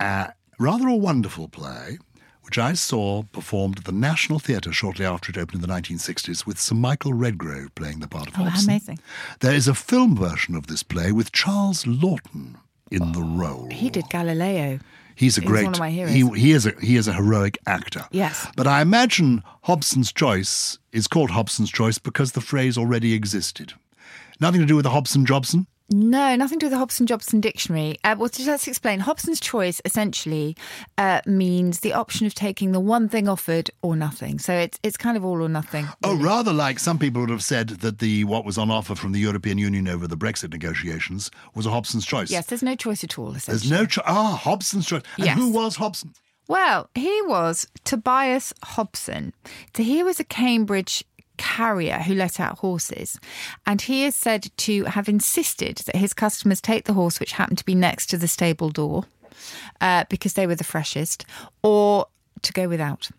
Uh, 0.00 0.28
rather 0.58 0.88
a 0.88 0.96
wonderful 0.96 1.48
play, 1.48 1.98
which 2.48 2.56
I 2.58 2.72
saw 2.72 3.24
performed 3.24 3.78
at 3.80 3.84
the 3.84 3.92
National 3.92 4.38
Theatre 4.38 4.72
shortly 4.72 5.04
after 5.04 5.28
it 5.30 5.36
opened 5.36 5.62
in 5.62 5.68
the 5.68 5.74
1960s 5.74 6.46
with 6.46 6.58
Sir 6.58 6.74
Michael 6.74 7.12
Redgrave 7.12 7.74
playing 7.74 8.00
the 8.00 8.08
part 8.08 8.28
of 8.28 8.34
Oh, 8.38 8.44
Hobson. 8.44 8.70
amazing. 8.70 8.98
There 9.40 9.52
is 9.54 9.68
a 9.68 9.74
film 9.74 10.16
version 10.16 10.54
of 10.54 10.66
this 10.66 10.82
play 10.82 11.12
with 11.12 11.30
Charles 11.32 11.84
Laughton 11.84 12.54
in 12.90 13.12
the 13.12 13.20
oh, 13.20 13.36
role. 13.36 13.68
He 13.70 13.90
did 13.90 14.08
Galileo. 14.08 14.78
He's 15.14 15.36
a 15.36 15.42
He's 15.42 15.50
great. 15.50 15.64
one 15.64 15.74
of 15.74 15.78
my 15.78 15.90
heroes. 15.90 16.14
He, 16.14 16.26
he 16.40 16.52
is 16.52 16.64
a 16.64 16.72
he 16.80 16.96
is 16.96 17.06
a 17.06 17.12
heroic 17.12 17.58
actor. 17.66 18.06
Yes. 18.12 18.46
But 18.56 18.66
I 18.66 18.80
imagine 18.80 19.42
Hobson's 19.64 20.10
choice 20.10 20.78
is 20.92 21.06
called 21.06 21.30
Hobson's 21.32 21.70
choice 21.70 21.98
because 21.98 22.32
the 22.32 22.40
phrase 22.40 22.78
already 22.78 23.12
existed. 23.12 23.74
Nothing 24.40 24.60
to 24.62 24.66
do 24.66 24.76
with 24.76 24.84
the 24.84 24.90
Hobson 24.90 25.26
Jobson. 25.26 25.66
No, 25.90 26.36
nothing 26.36 26.58
to 26.58 26.64
do 26.64 26.66
with 26.66 26.72
the 26.72 26.78
Hobson 26.78 27.06
Jobson 27.06 27.40
dictionary. 27.40 27.96
Uh, 28.04 28.14
well, 28.18 28.28
let's 28.44 28.68
explain. 28.68 29.00
Hobson's 29.00 29.40
choice 29.40 29.80
essentially 29.86 30.54
uh, 30.98 31.22
means 31.24 31.80
the 31.80 31.94
option 31.94 32.26
of 32.26 32.34
taking 32.34 32.72
the 32.72 32.80
one 32.80 33.08
thing 33.08 33.26
offered 33.26 33.70
or 33.80 33.96
nothing. 33.96 34.38
So 34.38 34.52
it's 34.52 34.78
it's 34.82 34.98
kind 34.98 35.16
of 35.16 35.24
all 35.24 35.42
or 35.42 35.48
nothing. 35.48 35.88
Oh, 36.04 36.16
rather 36.16 36.52
like 36.52 36.78
some 36.78 36.98
people 36.98 37.22
would 37.22 37.30
have 37.30 37.42
said 37.42 37.68
that 37.80 38.00
the 38.00 38.24
what 38.24 38.44
was 38.44 38.58
on 38.58 38.70
offer 38.70 38.94
from 38.94 39.12
the 39.12 39.18
European 39.20 39.56
Union 39.56 39.88
over 39.88 40.06
the 40.06 40.16
Brexit 40.16 40.50
negotiations 40.52 41.30
was 41.54 41.64
a 41.64 41.70
Hobson's 41.70 42.04
choice. 42.04 42.30
Yes, 42.30 42.46
there's 42.46 42.62
no 42.62 42.74
choice 42.76 43.02
at 43.02 43.18
all. 43.18 43.30
There's 43.32 43.70
no 43.70 43.86
cho- 43.86 44.02
ah 44.04 44.36
Hobson's 44.36 44.86
choice. 44.86 45.02
And 45.16 45.24
Yes. 45.26 45.38
who 45.38 45.48
was 45.50 45.76
Hobson? 45.76 46.12
Well, 46.48 46.88
he 46.94 47.20
was 47.26 47.66
Tobias 47.84 48.54
Hobson. 48.62 49.34
So 49.76 49.82
he 49.82 50.02
was 50.02 50.18
a 50.20 50.24
Cambridge 50.24 51.04
carrier 51.38 51.98
who 52.00 52.14
let 52.14 52.38
out 52.38 52.58
horses. 52.58 53.18
And 53.66 53.80
he 53.80 54.04
is 54.04 54.14
said 54.14 54.50
to 54.58 54.84
have 54.84 55.08
insisted 55.08 55.78
that 55.86 55.96
his 55.96 56.12
customers 56.12 56.60
take 56.60 56.84
the 56.84 56.92
horse 56.92 57.18
which 57.18 57.32
happened 57.32 57.58
to 57.58 57.64
be 57.64 57.74
next 57.74 58.06
to 58.10 58.18
the 58.18 58.28
stable 58.28 58.70
door 58.70 59.04
uh, 59.80 60.04
because 60.10 60.34
they 60.34 60.46
were 60.46 60.54
the 60.56 60.64
freshest, 60.64 61.24
or 61.62 62.06
to 62.42 62.52
go 62.52 62.68
without. 62.68 63.10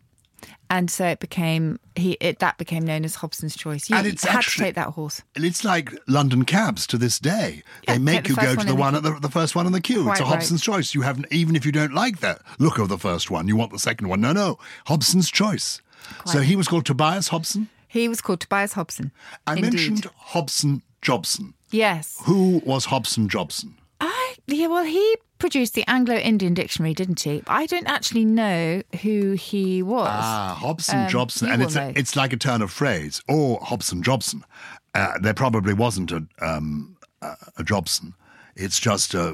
And 0.71 0.91
so 0.91 1.05
it 1.07 1.19
became 1.19 1.79
he 1.95 2.11
it, 2.19 2.37
that 2.39 2.59
became 2.59 2.85
known 2.85 3.03
as 3.03 3.15
Hobson's 3.15 3.55
choice. 3.55 3.89
You 3.89 3.95
And 3.95 4.05
it's 4.05 4.23
had 4.23 4.37
actually- 4.37 4.61
to 4.61 4.65
take 4.67 4.75
that 4.75 4.89
horse. 4.89 5.23
And 5.35 5.43
it's 5.43 5.63
like 5.63 5.91
London 6.07 6.45
cabs 6.45 6.85
to 6.87 6.97
this 6.97 7.17
day. 7.19 7.63
Yeah, 7.87 7.93
they 7.93 7.99
make 7.99 8.23
the 8.25 8.29
you 8.29 8.35
go 8.35 8.55
to 8.55 8.65
the 8.65 8.75
one 8.75 8.93
at 8.93 9.01
the, 9.01 9.13
the 9.19 9.29
first 9.29 9.55
one 9.55 9.65
in 9.65 9.71
the 9.71 9.81
queue. 9.81 10.01
it's 10.01 10.05
Quite 10.05 10.19
a 10.19 10.23
right. 10.25 10.33
Hobson's 10.33 10.61
choice. 10.61 10.93
You 10.93 11.01
haven't 11.01 11.25
even 11.31 11.55
if 11.55 11.65
you 11.65 11.71
don't 11.71 11.93
like 11.93 12.19
the 12.19 12.39
look 12.59 12.77
of 12.77 12.87
the 12.87 12.99
first 12.99 13.31
one, 13.31 13.47
you 13.47 13.55
want 13.55 13.71
the 13.71 13.79
second 13.79 14.09
one. 14.09 14.21
No, 14.21 14.31
no, 14.31 14.59
Hobson's 14.85 15.31
choice. 15.31 15.81
So 16.25 16.39
he 16.41 16.55
was 16.55 16.67
called 16.67 16.85
Tobias 16.85 17.29
Hobson. 17.29 17.67
He 17.89 18.07
was 18.07 18.21
called 18.21 18.39
Tobias 18.39 18.73
Hobson. 18.73 19.11
I 19.47 19.53
Indeed. 19.55 19.73
mentioned 19.73 20.05
Hobson 20.15 20.83
Jobson. 21.01 21.55
Yes. 21.71 22.17
Who 22.23 22.61
was 22.63 22.85
Hobson 22.85 23.27
Jobson? 23.27 23.75
I 23.99 24.35
yeah, 24.47 24.67
well, 24.67 24.85
he 24.85 25.15
produced 25.39 25.73
the 25.73 25.83
Anglo-Indian 25.87 26.53
dictionary, 26.53 26.93
didn't 26.93 27.19
he? 27.21 27.41
I 27.47 27.65
don't 27.65 27.87
actually 27.87 28.25
know 28.25 28.83
who 29.01 29.33
he 29.33 29.81
was. 29.81 30.07
Ah, 30.09 30.55
Hobson 30.59 30.99
Um, 30.99 31.09
Jobson, 31.09 31.49
and 31.49 31.63
it's 31.63 31.75
a, 31.75 31.91
it's 31.95 32.15
like 32.15 32.31
a 32.31 32.37
turn 32.37 32.61
of 32.61 32.71
phrase. 32.71 33.21
Or 33.27 33.59
Hobson 33.61 34.03
Jobson. 34.03 34.45
Uh, 34.93 35.17
there 35.19 35.33
probably 35.33 35.73
wasn't 35.73 36.11
a 36.11 36.27
um, 36.41 36.95
a, 37.21 37.63
Jobson. 37.63 38.13
It's 38.55 38.79
just 38.79 39.13
a 39.13 39.33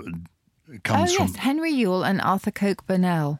it 0.70 0.76
oh 0.76 0.80
comes 0.84 1.12
yes, 1.12 1.18
from 1.18 1.34
Henry 1.36 1.72
Yule 1.72 2.04
and 2.04 2.22
Arthur 2.22 2.52
Coke 2.52 2.86
Burnell. 2.88 3.40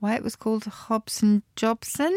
Why 0.00 0.14
it 0.14 0.24
was 0.24 0.36
called 0.36 0.64
Hobson 0.64 1.42
Jobson? 1.56 2.14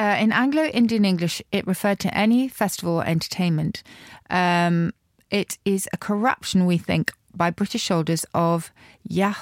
Uh, 0.00 0.16
in 0.18 0.32
Anglo-Indian 0.32 1.04
English, 1.04 1.42
it 1.52 1.66
referred 1.66 1.98
to 2.00 2.16
any 2.16 2.48
festival 2.48 2.94
or 2.94 3.06
entertainment. 3.06 3.82
Um, 4.30 4.94
it 5.30 5.58
is 5.66 5.86
a 5.92 5.98
corruption, 5.98 6.64
we 6.64 6.78
think, 6.78 7.12
by 7.34 7.50
British 7.50 7.84
soldiers 7.84 8.24
of 8.32 8.72
Yah. 9.06 9.34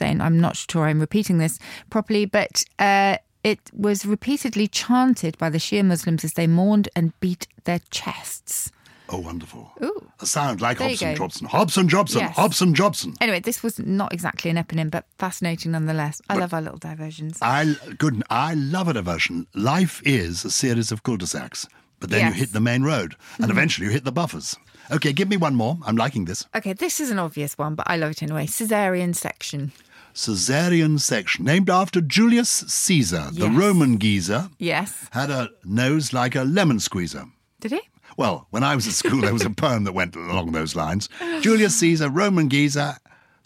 I'm 0.00 0.38
not 0.38 0.56
sure 0.56 0.84
I'm 0.84 1.00
repeating 1.00 1.38
this 1.38 1.58
properly, 1.88 2.26
but 2.26 2.64
uh, 2.78 3.16
it 3.42 3.60
was 3.72 4.04
repeatedly 4.04 4.68
chanted 4.68 5.38
by 5.38 5.48
the 5.48 5.56
Shia 5.56 5.82
Muslims 5.82 6.22
as 6.22 6.34
they 6.34 6.46
mourned 6.46 6.90
and 6.94 7.18
beat 7.20 7.46
their 7.64 7.80
chests. 7.90 8.70
Oh 9.14 9.18
wonderful. 9.20 9.70
Ooh. 9.82 10.10
A 10.20 10.26
sound 10.26 10.60
like 10.60 10.78
There 10.78 10.88
Hobson 10.88 11.14
Jobson. 11.16 11.46
Hobson 11.46 11.88
Jobson. 11.88 12.20
Yes. 12.20 12.36
Hobson 12.36 12.74
Jobson. 12.74 13.14
Anyway, 13.20 13.40
this 13.40 13.62
was 13.62 13.78
not 13.78 14.12
exactly 14.12 14.50
an 14.50 14.56
eponym, 14.56 14.90
but 14.90 15.06
fascinating 15.18 15.72
nonetheless. 15.72 16.20
I 16.28 16.36
love 16.36 16.52
our 16.54 16.62
little 16.62 16.78
diversions. 16.78 17.38
I 17.42 17.74
good. 17.98 18.22
I 18.30 18.54
love 18.54 18.88
a 18.88 18.92
diversion. 18.94 19.46
Life 19.54 20.00
is 20.04 20.44
a 20.44 20.50
series 20.50 20.92
of 20.92 21.02
cul-de-sacs, 21.02 21.66
but 22.00 22.10
then 22.10 22.20
Yes. 22.20 22.26
Mm-hmm. 22.30 22.34
you 22.34 22.40
hit 22.44 22.52
the 22.52 22.60
main 22.60 22.82
road, 22.82 23.16
and 23.38 23.50
eventually 23.50 23.86
you 23.86 23.92
hit 23.92 24.04
the 24.04 24.12
buffers. 24.12 24.56
Okay, 24.90 25.12
give 25.12 25.28
me 25.28 25.36
one 25.38 25.54
more. 25.54 25.78
I'm 25.86 25.96
liking 25.96 26.26
this. 26.26 26.46
Okay, 26.54 26.74
this 26.74 27.00
is 27.00 27.10
an 27.10 27.18
obvious 27.18 27.56
one, 27.58 27.74
but 27.74 27.86
I 27.88 27.96
love 27.96 28.10
it 28.12 28.22
anyway. 28.22 28.46
Caesarean 28.46 29.14
section. 29.14 29.72
Caesarean 30.14 30.98
section, 30.98 31.44
named 31.44 31.68
after 31.68 32.00
Julius 32.00 32.48
Caesar, 32.68 33.30
the 33.32 33.48
Roman 33.48 33.98
geezer, 33.98 34.48
Yes. 34.58 35.08
had 35.10 35.30
a 35.30 35.48
nose 35.64 36.12
like 36.12 36.36
a 36.36 36.44
lemon 36.44 36.78
squeezer. 36.80 37.24
Did 37.60 37.72
he? 37.72 37.80
Well, 38.16 38.46
when 38.50 38.62
I 38.62 38.74
was 38.74 38.86
at 38.86 38.94
school, 38.94 39.20
there 39.20 39.32
was 39.32 39.44
a 39.44 39.50
poem 39.50 39.84
that 39.84 39.92
went 39.92 40.14
along 40.16 40.52
those 40.52 40.76
lines. 40.76 41.08
Julius 41.40 41.74
Caesar, 41.76 42.08
Roman 42.08 42.48
geezer, 42.48 42.96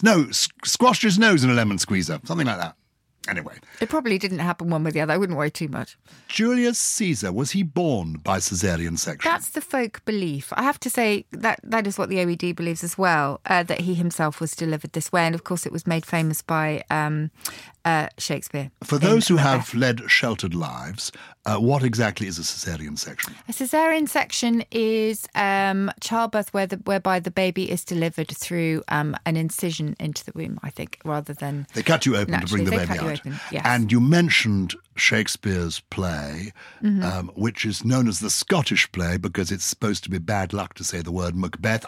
no, 0.03 0.29
squashed 0.31 1.03
his 1.03 1.19
nose 1.19 1.45
in 1.45 1.51
a 1.51 1.55
lemon 1.55 1.79
squeezer, 1.79 2.21
something 2.25 2.47
like 2.47 2.59
that. 2.59 2.75
Anyway, 3.29 3.57
It 3.79 3.91
probably 3.91 4.17
didn't 4.17 4.39
happen 4.39 4.71
one 4.71 4.83
way 4.83 4.89
or 4.89 4.93
the 4.93 5.03
other. 5.03 5.13
I 5.13 5.19
wouldn't 5.19 5.37
worry 5.37 5.51
too 5.51 5.69
much. 5.69 5.99
Julius 6.29 6.79
Caesar, 6.79 7.31
was 7.31 7.51
he 7.51 7.63
born 7.63 8.15
by 8.25 8.37
Caesarean 8.37 8.97
section? 8.97 9.31
That's 9.31 9.51
the 9.51 9.61
folk 9.61 10.03
belief. 10.07 10.51
I 10.57 10.63
have 10.63 10.81
to 10.81 10.89
say 10.89 11.27
that 11.33 11.61
that 11.63 11.87
is 11.87 11.99
what 11.99 12.09
the 12.09 12.17
OED 12.17 12.57
believes 12.57 12.83
as 12.83 12.97
well, 12.97 13.41
uh, 13.45 13.65
that 13.65 13.81
he 13.81 13.93
himself 13.95 14.41
was 14.41 14.53
delivered 14.53 14.95
this 14.95 15.13
way. 15.13 15.27
And 15.27 15.35
of 15.35 15.45
course, 15.45 15.67
it 15.67 15.73
was 15.73 15.87
made 15.87 16.07
famous 16.07 16.41
by 16.41 16.85
um, 16.89 17.31
uh, 17.85 18.09
Shakespeare. 18.17 18.71
For 18.83 18.99
those 18.99 19.29
who 19.29 19.37
have 19.37 19.75
led 19.75 20.11
sheltered 20.11 20.55
lives, 20.55 21.13
uh, 21.49 21.59
what 21.59 21.83
exactly 21.83 22.27
is 22.27 22.39
a 22.39 22.43
Caesarean 22.43 22.97
section? 22.97 23.35
A 23.49 23.53
cesarean 23.53 24.09
section 24.09 24.63
is 24.71 25.27
um, 25.35 25.91
childbirth 26.01 26.53
where 26.53 26.67
the, 26.67 26.77
whereby 26.85 27.21
the 27.21 27.31
baby 27.31 27.71
is 27.71 27.85
delivered 27.85 28.29
through 28.29 28.83
um, 28.89 29.17
an 29.25 29.37
incision 29.37 29.97
into 29.99 30.25
the 30.25 30.33
womb, 30.35 30.59
I 30.63 30.71
think, 30.71 30.99
rather 31.05 31.33
than. 31.33 31.67
They 31.75 31.83
cut 31.83 32.05
you 32.07 32.17
open 32.17 32.41
to 32.41 32.47
bring 32.47 32.65
the 32.65 32.71
they 32.71 32.77
baby 32.79 32.87
cut 32.89 33.03
you 33.03 33.09
out. 33.09 33.21
open, 33.21 33.41
yes. 33.51 33.63
And 33.65 33.91
you 33.91 34.01
mentioned 34.01 34.75
Shakespeare's 34.97 35.81
play, 35.81 36.53
Mm-hmm. 36.83 37.03
um, 37.03 37.29
which 37.35 37.65
is 37.65 37.85
known 37.85 38.07
as 38.09 38.21
the 38.21 38.31
Scottish 38.31 38.91
play 38.93 39.17
because 39.17 39.51
it's 39.51 39.65
supposed 39.65 40.05
to 40.05 40.11
be 40.11 40.19
bad 40.19 40.53
luck 40.53 40.75
to 40.75 40.85
say 40.85 41.01
the 41.03 41.11
word 41.13 41.35
Macbeth. 41.35 41.85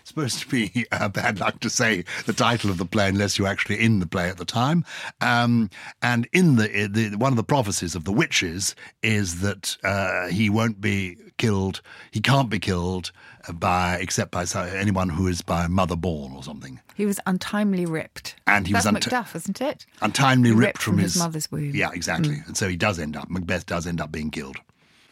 It's 0.00 0.08
supposed 0.08 0.40
to 0.40 0.48
be 0.48 0.86
uh, 0.92 1.08
bad 1.08 1.40
luck 1.40 1.60
to 1.60 1.70
say 1.70 2.04
the 2.26 2.32
title 2.32 2.70
of 2.70 2.78
the 2.78 2.84
play 2.84 3.08
unless 3.08 3.38
you're 3.38 3.48
actually 3.48 3.82
in 3.82 4.00
the 4.00 4.06
play 4.06 4.28
at 4.28 4.36
the 4.36 4.44
time. 4.44 4.84
Um, 5.20 5.70
and 6.02 6.28
in 6.32 6.56
the, 6.56 6.88
the 6.90 7.16
one 7.16 7.32
of 7.32 7.36
the 7.36 7.44
prophecies 7.44 7.94
of 7.94 8.04
the 8.04 8.12
witches 8.12 8.74
is 9.02 9.40
that 9.40 9.76
uh, 9.84 10.28
he 10.28 10.50
won't 10.50 10.80
be 10.80 11.16
killed. 11.38 11.80
He 12.10 12.20
can't 12.20 12.50
be 12.50 12.58
killed 12.58 13.12
by 13.54 13.96
except 13.96 14.30
by 14.30 14.44
anyone 14.74 15.08
who 15.08 15.26
is 15.26 15.42
by 15.42 15.66
mother 15.66 15.96
born 15.96 16.32
or 16.32 16.42
something. 16.42 16.80
He 16.94 17.06
was 17.06 17.18
untimely 17.26 17.86
ripped. 17.86 18.36
And 18.46 18.66
he 18.66 18.74
was 18.74 18.84
That's 18.84 19.06
unti- 19.06 19.10
Macduff, 19.10 19.34
isn't 19.34 19.60
it? 19.60 19.86
untimely 20.02 20.50
Ripped 20.50 20.60
ripped, 20.60 20.82
from, 20.82 20.94
from 20.94 21.02
his 21.02 21.16
mother's 21.16 21.50
womb. 21.50 21.72
Mm. 21.72 21.74
Yeah, 21.74 21.90
exactly. 21.94 22.42
And 22.46 22.56
so 22.56 22.68
he 22.68 22.76
does 22.76 22.98
end 22.98 23.16
up. 23.16 23.30
Macbeth 23.30 23.66
does 23.66 23.86
end 23.86 24.00
up 24.00 24.12
being 24.12 24.30
killed. 24.30 24.56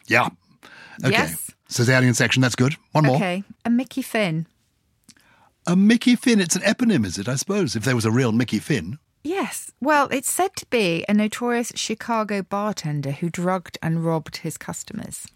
Yeah. 0.07 0.29
Okay. 1.03 1.11
Yes. 1.11 1.51
Caesarean 1.73 2.13
section. 2.13 2.41
That's 2.41 2.55
good. 2.55 2.75
One 2.91 3.05
more. 3.05 3.15
Okay. 3.15 3.43
A 3.65 3.69
Mickey 3.69 4.01
Finn. 4.01 4.47
A 5.67 5.75
Mickey 5.75 6.15
Finn. 6.15 6.39
It's 6.39 6.55
an 6.55 6.63
eponym, 6.63 7.05
is 7.05 7.17
it? 7.17 7.27
I 7.27 7.35
suppose 7.35 7.75
if 7.75 7.83
there 7.83 7.95
was 7.95 8.05
a 8.05 8.11
real 8.11 8.31
Mickey 8.31 8.59
Finn. 8.59 8.97
Yes. 9.23 9.71
Well, 9.81 10.07
it's 10.11 10.31
said 10.31 10.55
to 10.57 10.65
be 10.67 11.05
a 11.07 11.13
notorious 11.13 11.71
Chicago 11.75 12.41
bartender 12.41 13.11
who 13.11 13.29
drugged 13.29 13.77
and 13.81 14.03
robbed 14.03 14.37
his 14.37 14.57
customers. 14.57 15.27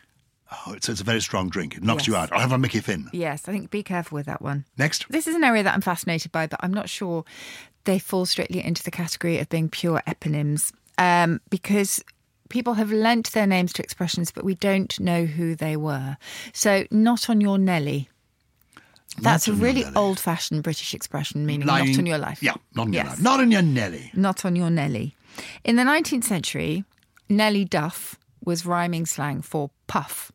Oh, 0.52 0.74
it's, 0.74 0.88
it's 0.88 1.02
a 1.02 1.04
very 1.04 1.22
strong 1.22 1.50
drink. 1.50 1.76
It 1.76 1.84
knocks 1.84 2.08
you 2.08 2.16
out. 2.16 2.32
I'll 2.32 2.40
have 2.40 2.52
a 2.52 2.58
Mickey 2.58 2.80
Finn. 2.80 3.10
Yes, 3.12 3.48
I 3.48 3.52
think 3.52 3.72
be 3.72 3.84
careful 3.84 4.16
with 4.16 4.28
that 4.28 4.42
one. 4.42 4.66
Next. 4.78 5.06
This 5.10 5.28
is 5.28 5.36
an 5.36 5.44
area 5.44 5.64
that 5.64 5.74
I'm 5.74 5.82
fascinated 5.82 6.32
by, 6.32 6.48
but 6.48 6.60
I'm 6.64 6.74
not 6.74 6.90
sure 6.90 7.26
they 7.86 8.00
fall 8.00 8.26
strictly 8.26 8.64
into 8.64 8.84
the 8.84 8.92
category 8.92 9.40
of 9.40 9.50
being 9.50 9.68
pure 9.68 10.02
eponyms 10.08 10.72
um, 10.98 11.42
because 11.50 12.04
people 12.50 12.74
have 12.76 12.92
lent 12.92 13.32
their 13.32 13.48
names 13.48 13.74
to 13.74 13.84
expressions, 13.84 14.32
but 14.32 14.44
we 14.44 14.56
don't 14.56 15.00
know 15.00 15.26
who 15.26 15.56
they 15.56 15.76
were. 15.76 16.18
So, 16.54 16.86
not 16.92 17.30
on 17.30 17.42
your 17.42 17.58
Nelly. 17.58 18.10
That's 19.20 19.48
a 19.48 19.54
really 19.54 19.86
old 19.96 20.20
fashioned 20.20 20.64
British 20.64 20.94
expression 20.94 21.46
meaning 21.46 21.68
Lying- 21.68 21.92
not 21.92 22.00
on 22.00 22.06
your 22.08 22.18
life. 22.18 22.42
Yeah, 22.42 22.56
not 22.74 22.88
on 22.88 22.94
your 22.94 23.04
life. 23.04 23.22
Not 23.22 23.40
on 23.40 23.52
your 23.52 23.62
Nelly. 23.62 24.12
Not 24.16 24.44
on 24.46 24.56
your 24.56 24.70
Nelly. 24.70 25.16
In 25.64 25.76
the 25.76 25.84
19th 25.84 26.24
century, 26.24 26.84
Nelly 27.30 27.66
Duff 27.66 28.18
was 28.44 28.66
rhyming 28.66 29.06
slang 29.06 29.42
for 29.42 29.70
puff. 29.88 30.32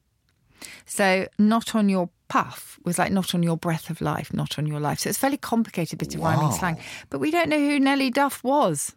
So, 0.86 1.26
not 1.38 1.74
on 1.74 1.88
your 1.88 2.08
puff 2.28 2.78
was 2.84 2.98
like 2.98 3.10
not 3.12 3.34
on 3.34 3.42
your 3.42 3.56
breath 3.56 3.90
of 3.90 4.00
life, 4.00 4.32
not 4.32 4.58
on 4.58 4.66
your 4.66 4.80
life. 4.80 5.00
So, 5.00 5.08
it's 5.08 5.18
a 5.18 5.20
fairly 5.20 5.36
complicated 5.36 5.98
bit 5.98 6.14
of 6.14 6.20
rhyming 6.20 6.52
slang. 6.52 6.78
But 7.10 7.18
we 7.18 7.30
don't 7.30 7.48
know 7.48 7.58
who 7.58 7.78
Nelly 7.80 8.10
Duff 8.10 8.42
was, 8.44 8.94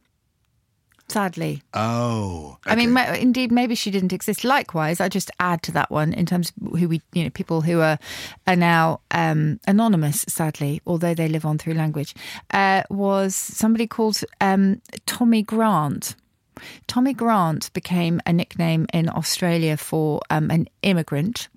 sadly. 1.11 1.61
Oh. 1.73 2.57
I 2.65 2.75
mean, 2.75 2.91
ma- 2.91 3.13
indeed, 3.13 3.51
maybe 3.51 3.75
she 3.75 3.91
didn't 3.91 4.13
exist. 4.13 4.43
Likewise, 4.43 5.01
I 5.01 5.09
just 5.09 5.29
add 5.39 5.61
to 5.63 5.71
that 5.73 5.91
one 5.91 6.13
in 6.13 6.25
terms 6.25 6.51
of 6.51 6.79
who 6.79 6.87
we, 6.87 7.01
you 7.13 7.23
know, 7.23 7.29
people 7.29 7.61
who 7.61 7.81
are 7.81 7.99
are 8.47 8.55
now 8.55 9.01
um, 9.11 9.59
anonymous, 9.67 10.25
sadly, 10.27 10.81
although 10.87 11.13
they 11.13 11.27
live 11.27 11.45
on 11.45 11.57
through 11.57 11.73
language, 11.73 12.15
uh, 12.51 12.83
was 12.89 13.35
somebody 13.35 13.87
called 13.87 14.21
um, 14.39 14.81
Tommy 15.05 15.43
Grant. 15.43 16.15
Tommy 16.87 17.13
Grant 17.13 17.71
became 17.73 18.21
a 18.25 18.33
nickname 18.33 18.85
in 18.93 19.09
Australia 19.09 19.77
for 19.77 20.21
um, 20.29 20.49
an 20.51 20.67
immigrant, 20.81 21.47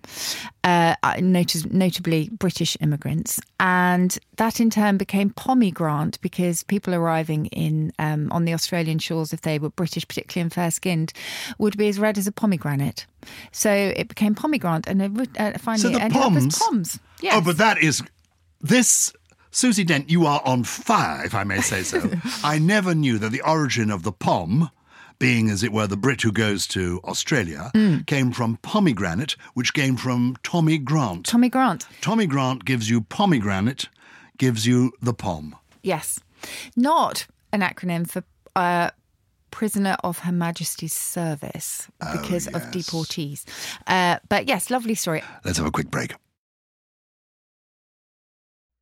uh, 0.62 0.94
not- 1.20 1.72
notably 1.72 2.28
British 2.30 2.76
immigrants, 2.80 3.40
and 3.60 4.18
that 4.36 4.60
in 4.60 4.70
turn 4.70 4.96
became 4.96 5.30
Pommy 5.30 5.70
Grant 5.70 6.20
because 6.20 6.62
people 6.64 6.94
arriving 6.94 7.46
in 7.46 7.92
um, 7.98 8.30
on 8.32 8.44
the 8.44 8.54
Australian 8.54 8.98
shores, 8.98 9.32
if 9.32 9.42
they 9.42 9.58
were 9.58 9.70
British, 9.70 10.06
particularly 10.06 10.42
and 10.42 10.52
fair 10.52 10.70
skinned, 10.70 11.12
would 11.58 11.76
be 11.76 11.88
as 11.88 11.98
red 11.98 12.18
as 12.18 12.26
a 12.26 12.32
pomegranate. 12.32 13.06
So 13.52 13.70
it 13.72 14.08
became 14.08 14.34
Pommy 14.34 14.58
Grant, 14.58 14.86
and 14.86 15.00
it, 15.02 15.28
uh, 15.38 15.58
finally 15.58 15.82
So 15.82 15.88
the 15.90 16.02
ended 16.02 16.20
Poms- 16.20 16.58
Poms. 16.58 16.98
Yes. 17.20 17.34
Oh, 17.36 17.40
but 17.40 17.56
that 17.58 17.78
is 17.78 18.02
this. 18.60 19.12
Susie 19.50 19.84
Dent, 19.84 20.10
you 20.10 20.26
are 20.26 20.42
on 20.44 20.64
fire, 20.64 21.24
if 21.24 21.32
I 21.32 21.44
may 21.44 21.60
say 21.60 21.84
so. 21.84 22.10
I 22.42 22.58
never 22.58 22.92
knew 22.92 23.18
that 23.18 23.30
the 23.30 23.40
origin 23.42 23.88
of 23.88 24.02
the 24.02 24.10
pom, 24.10 24.68
being 25.18 25.48
as 25.50 25.62
it 25.62 25.72
were 25.72 25.86
the 25.86 25.96
Brit 25.96 26.22
who 26.22 26.32
goes 26.32 26.66
to 26.68 27.00
Australia, 27.04 27.70
Mm. 27.74 28.06
came 28.06 28.32
from 28.32 28.56
pomegranate, 28.62 29.36
which 29.54 29.72
came 29.74 29.96
from 29.96 30.36
Tommy 30.42 30.78
Grant. 30.78 31.26
Tommy 31.26 31.48
Grant. 31.48 31.86
Tommy 32.00 32.26
Grant 32.26 32.64
gives 32.64 32.88
you 32.90 33.00
pomegranate, 33.02 33.88
gives 34.38 34.66
you 34.66 34.92
the 35.00 35.14
pom. 35.14 35.56
Yes. 35.82 36.20
Not 36.76 37.26
an 37.52 37.60
acronym 37.60 38.08
for 38.10 38.22
uh, 38.56 38.90
Prisoner 39.50 39.96
of 40.02 40.18
Her 40.20 40.32
Majesty's 40.32 40.92
Service 40.92 41.88
because 42.12 42.48
of 42.48 42.62
deportees. 42.72 43.44
Uh, 43.86 44.18
but 44.28 44.48
yes, 44.48 44.68
lovely 44.70 44.94
story. 44.96 45.22
Let's 45.44 45.58
have 45.58 45.66
a 45.66 45.70
quick 45.70 45.90
break. 45.90 46.14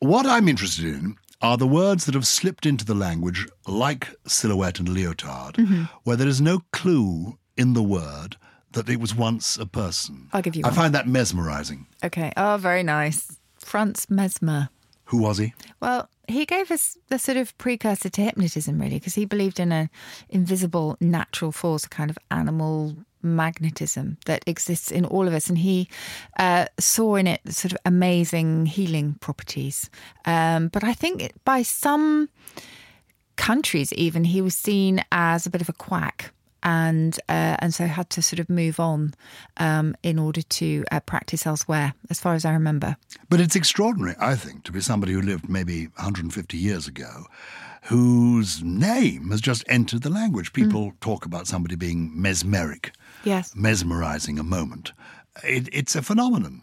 What 0.00 0.26
I'm 0.26 0.48
interested 0.48 0.84
in 0.84 1.16
are 1.40 1.56
the 1.56 1.66
words 1.66 2.04
that 2.06 2.14
have 2.14 2.26
slipped 2.26 2.66
into 2.66 2.84
the 2.84 2.94
language, 2.94 3.46
like 3.66 4.08
silhouette 4.26 4.78
and 4.78 4.88
leotard, 4.88 5.54
Mm-hmm. 5.54 5.84
where 6.04 6.16
there 6.16 6.28
is 6.28 6.40
no 6.40 6.60
clue 6.72 7.38
in 7.56 7.74
the 7.74 7.82
word 7.82 8.36
that 8.72 8.88
it 8.88 8.98
was 8.98 9.14
once 9.14 9.56
a 9.56 9.66
person. 9.66 10.28
I'll 10.32 10.42
give 10.42 10.56
you 10.56 10.62
I 10.64 10.68
one. 10.68 10.74
find 10.74 10.94
that 10.94 11.06
mesmerizing. 11.06 11.86
Okay. 12.02 12.32
Oh, 12.36 12.56
very 12.58 12.82
nice. 12.82 13.38
Franz 13.58 14.06
Mesmer. 14.10 14.68
Who 15.06 15.18
was 15.18 15.38
he? 15.38 15.52
Well, 15.80 16.08
he 16.28 16.44
gave 16.46 16.70
us 16.70 16.96
the 17.08 17.18
sort 17.18 17.36
of 17.36 17.56
precursor 17.58 18.08
to 18.08 18.22
hypnotism, 18.22 18.78
really, 18.80 18.98
because 18.98 19.14
he 19.14 19.26
believed 19.26 19.60
in 19.60 19.70
an 19.70 19.90
invisible 20.30 20.96
natural 21.00 21.52
force, 21.52 21.84
a 21.84 21.88
kind 21.88 22.10
of 22.10 22.18
animal 22.30 22.96
magnetism 23.24 24.18
that 24.26 24.42
exists 24.46 24.90
in 24.92 25.04
all 25.04 25.26
of 25.26 25.34
us. 25.34 25.48
And 25.48 25.58
he 25.58 25.88
uh, 26.38 26.66
saw 26.78 27.16
in 27.16 27.26
it 27.26 27.40
sort 27.52 27.72
of 27.72 27.78
amazing 27.84 28.66
healing 28.66 29.14
properties. 29.20 29.90
Um, 30.24 30.68
but 30.68 30.84
I 30.84 30.94
think 30.94 31.22
it- 31.22 31.44
by 31.44 31.62
some 31.62 32.28
countries, 33.36 33.92
even, 33.94 34.24
he 34.24 34.40
was 34.40 34.54
seen 34.54 35.02
as 35.10 35.46
a 35.46 35.50
bit 35.50 35.60
of 35.60 35.68
a 35.68 35.72
quack. 35.72 36.30
And 36.66 37.14
uh, 37.28 37.56
and 37.58 37.74
so 37.74 37.84
had 37.86 38.08
to 38.08 38.22
sort 38.22 38.40
of 38.40 38.48
move 38.48 38.80
on 38.80 39.12
um, 39.58 39.94
in 40.02 40.18
order 40.18 40.40
to 40.40 40.84
uh, 40.90 41.00
practice 41.00 41.46
elsewhere, 41.46 41.92
as 42.08 42.18
far 42.20 42.32
as 42.32 42.46
I 42.46 42.52
remember. 42.54 42.96
But 43.28 43.40
it's 43.40 43.54
extraordinary, 43.54 44.14
I 44.18 44.34
think, 44.34 44.64
to 44.64 44.72
be 44.72 44.80
somebody 44.80 45.12
who 45.12 45.20
lived 45.20 45.46
maybe 45.46 45.88
150 45.88 46.56
years 46.56 46.88
ago, 46.88 47.26
whose 47.82 48.62
name 48.64 49.28
has 49.30 49.42
just 49.42 49.62
entered 49.68 50.04
the 50.04 50.08
language. 50.08 50.54
People 50.54 50.94
talk 51.02 51.26
about 51.26 51.46
somebody 51.46 51.76
being 51.76 52.10
mesmeric, 52.18 52.92
Yes, 53.24 53.54
mesmerizing 53.54 54.38
a 54.38 54.44
moment. 54.44 54.92
It, 55.42 55.68
it's 55.72 55.96
a 55.96 56.02
phenomenon. 56.02 56.62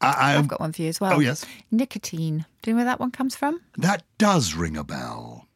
I, 0.00 0.36
I've 0.36 0.48
got 0.48 0.60
one 0.60 0.72
for 0.72 0.82
you 0.82 0.88
as 0.88 1.00
well. 1.00 1.14
Oh, 1.14 1.20
yes. 1.20 1.44
Nicotine. 1.70 2.44
Do 2.62 2.70
you 2.70 2.74
know 2.74 2.78
where 2.78 2.84
that 2.86 3.00
one 3.00 3.10
comes 3.10 3.36
from? 3.36 3.60
That 3.76 4.02
does 4.18 4.54
ring 4.54 4.76
a 4.76 4.84
bell. 4.84 5.46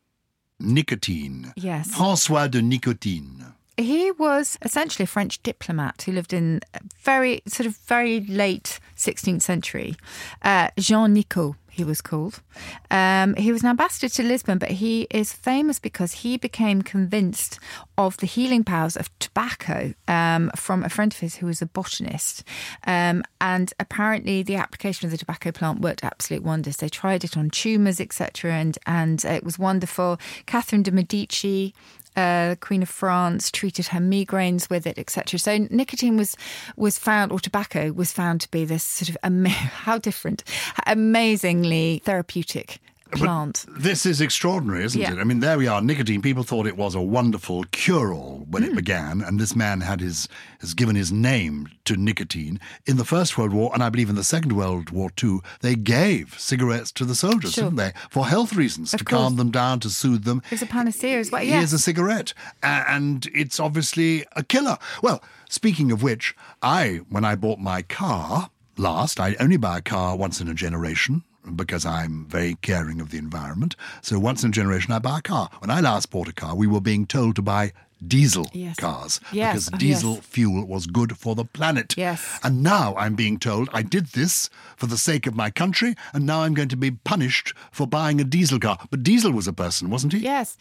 Nicotine. 0.60 1.52
Yes. 1.56 1.94
François 1.94 2.50
de 2.50 2.62
Nicotine. 2.62 3.54
He 3.76 4.10
was 4.12 4.58
essentially 4.62 5.04
a 5.04 5.06
French 5.06 5.40
diplomat 5.42 6.02
who 6.02 6.12
lived 6.12 6.32
in 6.32 6.60
very, 7.00 7.42
sort 7.46 7.66
of 7.66 7.76
very 7.76 8.20
late 8.20 8.80
16th 8.96 9.42
century. 9.42 9.94
Uh, 10.42 10.68
Jean 10.78 11.14
Nicot, 11.14 11.54
he 11.78 11.84
was 11.84 12.00
called. 12.00 12.42
Um, 12.90 13.34
he 13.36 13.52
was 13.52 13.62
an 13.62 13.70
ambassador 13.70 14.08
to 14.08 14.22
Lisbon, 14.22 14.58
but 14.58 14.72
he 14.72 15.06
is 15.10 15.32
famous 15.32 15.78
because 15.78 16.12
he 16.12 16.36
became 16.36 16.82
convinced 16.82 17.58
of 17.96 18.16
the 18.18 18.26
healing 18.26 18.64
powers 18.64 18.96
of 18.96 19.16
tobacco 19.18 19.94
um, 20.06 20.50
from 20.56 20.84
a 20.84 20.88
friend 20.88 21.12
of 21.12 21.20
his 21.20 21.36
who 21.36 21.46
was 21.46 21.62
a 21.62 21.66
botanist. 21.66 22.44
Um, 22.86 23.22
and 23.40 23.72
apparently, 23.78 24.42
the 24.42 24.56
application 24.56 25.06
of 25.06 25.12
the 25.12 25.18
tobacco 25.18 25.52
plant 25.52 25.80
worked 25.80 26.04
absolute 26.04 26.42
wonders. 26.42 26.76
They 26.76 26.88
tried 26.88 27.24
it 27.24 27.36
on 27.36 27.48
tumours, 27.50 28.00
etc., 28.00 28.52
and 28.52 28.76
and 28.86 29.24
it 29.24 29.44
was 29.44 29.58
wonderful. 29.58 30.18
Catherine 30.46 30.82
de 30.82 30.90
Medici 30.90 31.74
uh, 32.18 32.56
Queen 32.60 32.82
of 32.82 32.88
France 32.88 33.50
treated 33.50 33.86
her 33.88 34.00
migraines 34.00 34.68
with 34.68 34.86
it, 34.86 34.98
etc. 34.98 35.38
So 35.38 35.56
nicotine 35.70 36.16
was 36.16 36.36
was 36.76 36.98
found, 36.98 37.30
or 37.30 37.38
tobacco 37.38 37.92
was 37.92 38.12
found 38.12 38.40
to 38.40 38.50
be 38.50 38.64
this 38.64 38.82
sort 38.82 39.08
of 39.08 39.16
ama- 39.22 39.48
how 39.86 39.98
different, 39.98 40.42
amazingly 40.86 42.02
therapeutic 42.04 42.80
plant. 43.10 43.64
This 43.68 44.04
is 44.06 44.20
extraordinary, 44.20 44.84
isn't 44.84 45.00
Yeah. 45.00 45.12
it? 45.12 45.18
I 45.18 45.24
mean, 45.24 45.40
there 45.40 45.58
we 45.58 45.66
are. 45.66 45.80
Nicotine. 45.80 46.22
People 46.22 46.42
thought 46.42 46.66
it 46.66 46.76
was 46.76 46.94
a 46.94 47.00
wonderful 47.00 47.64
cure-all 47.72 48.46
when 48.50 48.62
Hmm. 48.62 48.70
it 48.70 48.76
began, 48.76 49.20
and 49.20 49.38
this 49.40 49.54
man 49.56 49.80
had 49.82 50.00
his 50.00 50.28
has 50.60 50.74
given 50.74 50.96
his 50.96 51.12
name 51.12 51.68
to 51.84 51.96
nicotine. 51.96 52.58
In 52.84 52.96
the 52.96 53.04
First 53.04 53.38
World 53.38 53.52
War, 53.52 53.70
and 53.72 53.80
I 53.82 53.90
believe 53.90 54.08
in 54.10 54.16
the 54.16 54.24
Second 54.24 54.52
World 54.52 54.90
War 54.90 55.08
too, 55.10 55.40
they 55.60 55.76
gave 55.76 56.34
cigarettes 56.36 56.90
to 56.92 57.04
the 57.04 57.14
soldiers, 57.14 57.52
Sure. 57.52 57.64
didn't 57.64 57.76
they? 57.76 57.92
For 58.10 58.26
health 58.26 58.54
reasons, 58.54 58.92
Of 58.92 58.98
to 58.98 59.04
calm 59.04 59.36
them 59.36 59.50
down, 59.52 59.78
to 59.80 59.90
soothe 59.90 60.24
them. 60.24 60.42
It 60.46 60.50
was 60.52 60.62
a 60.62 60.66
panacea 60.66 61.20
as 61.20 61.30
well. 61.30 61.42
Here's 61.44 61.72
a 61.72 61.78
cigarette, 61.78 62.34
and 62.62 63.28
it's 63.32 63.60
obviously 63.60 64.24
a 64.34 64.42
killer. 64.42 64.78
Well, 65.02 65.22
speaking 65.48 65.92
of 65.92 66.02
which, 66.02 66.34
I, 66.62 67.02
when 67.08 67.24
I 67.24 67.36
bought 67.36 67.60
my 67.60 67.82
car 67.82 68.50
last, 68.76 69.20
I 69.20 69.36
only 69.38 69.56
buy 69.56 69.78
a 69.78 69.82
car 69.82 70.16
once 70.16 70.40
in 70.40 70.48
a 70.48 70.54
generation 70.54 71.22
because 71.56 71.84
I'm 71.86 72.26
very 72.26 72.54
caring 72.62 73.00
of 73.00 73.10
the 73.10 73.18
environment. 73.18 73.76
So 74.02 74.18
once 74.18 74.42
in 74.42 74.50
a 74.50 74.52
generation, 74.52 74.92
I 74.92 74.98
buy 74.98 75.18
a 75.18 75.22
car. 75.22 75.50
When 75.60 75.70
I 75.70 75.80
last 75.80 76.10
bought 76.10 76.28
a 76.28 76.32
car, 76.32 76.54
we 76.54 76.66
were 76.66 76.80
being 76.80 77.06
told 77.06 77.36
to 77.36 77.42
buy 77.42 77.72
diesel 78.06 78.48
Yes. 78.52 78.76
cars 78.76 79.20
Yes. 79.32 79.52
because 79.54 79.70
Oh, 79.74 79.76
diesel 79.78 80.14
yes. 80.14 80.24
fuel 80.26 80.64
was 80.64 80.86
good 80.86 81.16
for 81.18 81.34
the 81.34 81.44
planet. 81.44 81.94
Yes. 81.96 82.38
And 82.44 82.62
now 82.62 82.94
I'm 82.96 83.16
being 83.16 83.38
told 83.38 83.68
I 83.72 83.82
did 83.82 84.06
this 84.08 84.48
for 84.76 84.86
the 84.86 84.96
sake 84.98 85.26
of 85.26 85.34
my 85.34 85.50
country, 85.50 85.96
and 86.12 86.24
now 86.24 86.42
I'm 86.42 86.54
going 86.54 86.68
to 86.68 86.76
be 86.76 86.92
punished 86.92 87.54
for 87.72 87.86
buying 87.88 88.20
a 88.20 88.24
diesel 88.24 88.60
car. 88.60 88.78
But 88.90 89.02
Diesel 89.02 89.32
was 89.32 89.48
a 89.48 89.52
person, 89.52 89.90
wasn't 89.90 90.12
he? 90.12 90.20
Yes. 90.20 90.56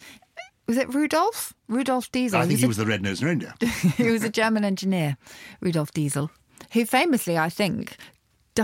Was 0.66 0.76
it 0.76 0.92
Rudolf? 0.92 1.54
Rudolf 1.68 2.10
Diesel. 2.10 2.40
I 2.40 2.46
think 2.46 2.58
he 2.58 2.64
a- 2.64 2.68
was 2.68 2.76
the 2.76 2.84
red-nosed 2.86 3.22
reindeer. 3.22 3.54
he 3.96 4.10
was 4.10 4.22
a 4.24 4.28
German 4.30 4.64
engineer, 4.64 5.16
Rudolf 5.60 5.92
Diesel, 5.92 6.30
who 6.72 6.84
famously, 6.84 7.38
I 7.38 7.48
think, 7.50 7.96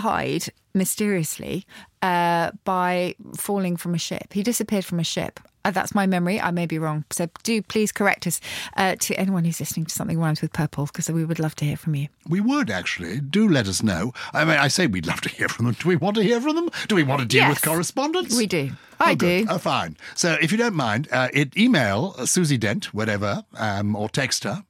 died 0.02 0.44
mysteriously 0.74 1.64
uh, 2.02 2.50
by 2.64 3.14
falling 3.36 3.76
from 3.76 3.94
a 3.94 3.98
ship. 3.98 4.32
He 4.32 4.42
disappeared 4.42 4.84
from 4.84 4.98
a 5.00 5.04
ship. 5.04 5.38
Uh, 5.66 5.70
that's 5.70 5.94
my 5.94 6.06
memory. 6.06 6.38
I 6.40 6.50
may 6.50 6.66
be 6.66 6.78
wrong. 6.78 7.04
So 7.10 7.26
do 7.42 7.62
please 7.62 7.90
correct 7.92 8.26
us 8.26 8.38
uh, 8.76 8.96
to 9.00 9.14
anyone 9.14 9.44
who's 9.46 9.60
listening 9.60 9.86
to 9.86 9.94
something 9.94 10.18
rhymes 10.20 10.42
with 10.42 10.52
purple, 10.52 10.84
because 10.86 11.08
we 11.10 11.24
would 11.24 11.38
love 11.38 11.54
to 11.56 11.64
hear 11.64 11.76
from 11.78 11.94
you. 11.94 12.08
We 12.28 12.40
would 12.40 12.68
actually. 12.70 13.20
Do 13.20 13.48
let 13.48 13.66
us 13.66 13.82
know. 13.82 14.12
I 14.34 14.44
mean, 14.44 14.58
I 14.58 14.68
say 14.68 14.86
we'd 14.86 15.06
love 15.06 15.22
to 15.22 15.28
hear 15.30 15.48
from 15.48 15.64
them. 15.66 15.76
Do 15.80 15.88
we 15.88 15.96
want 15.96 16.16
to 16.16 16.22
hear 16.22 16.40
from 16.40 16.56
them? 16.56 16.68
Do 16.88 16.94
we 16.96 17.02
want 17.02 17.20
to 17.22 17.26
deal 17.26 17.42
Yes. 17.44 17.50
with 17.50 17.62
correspondence? 17.62 18.36
We 18.36 18.46
do. 18.46 18.72
I 19.00 19.12
Oh, 19.12 19.14
do. 19.14 19.46
Oh, 19.48 19.58
fine. 19.58 19.96
So 20.14 20.36
if 20.42 20.52
you 20.52 20.58
don't 20.58 20.74
mind, 20.76 21.08
uh, 21.10 21.28
it 21.32 21.56
email 21.56 22.12
Susie 22.26 22.58
Dent, 22.58 22.92
whatever, 22.92 23.44
um, 23.56 23.96
or 23.96 24.08
text 24.10 24.44
her, 24.44 24.64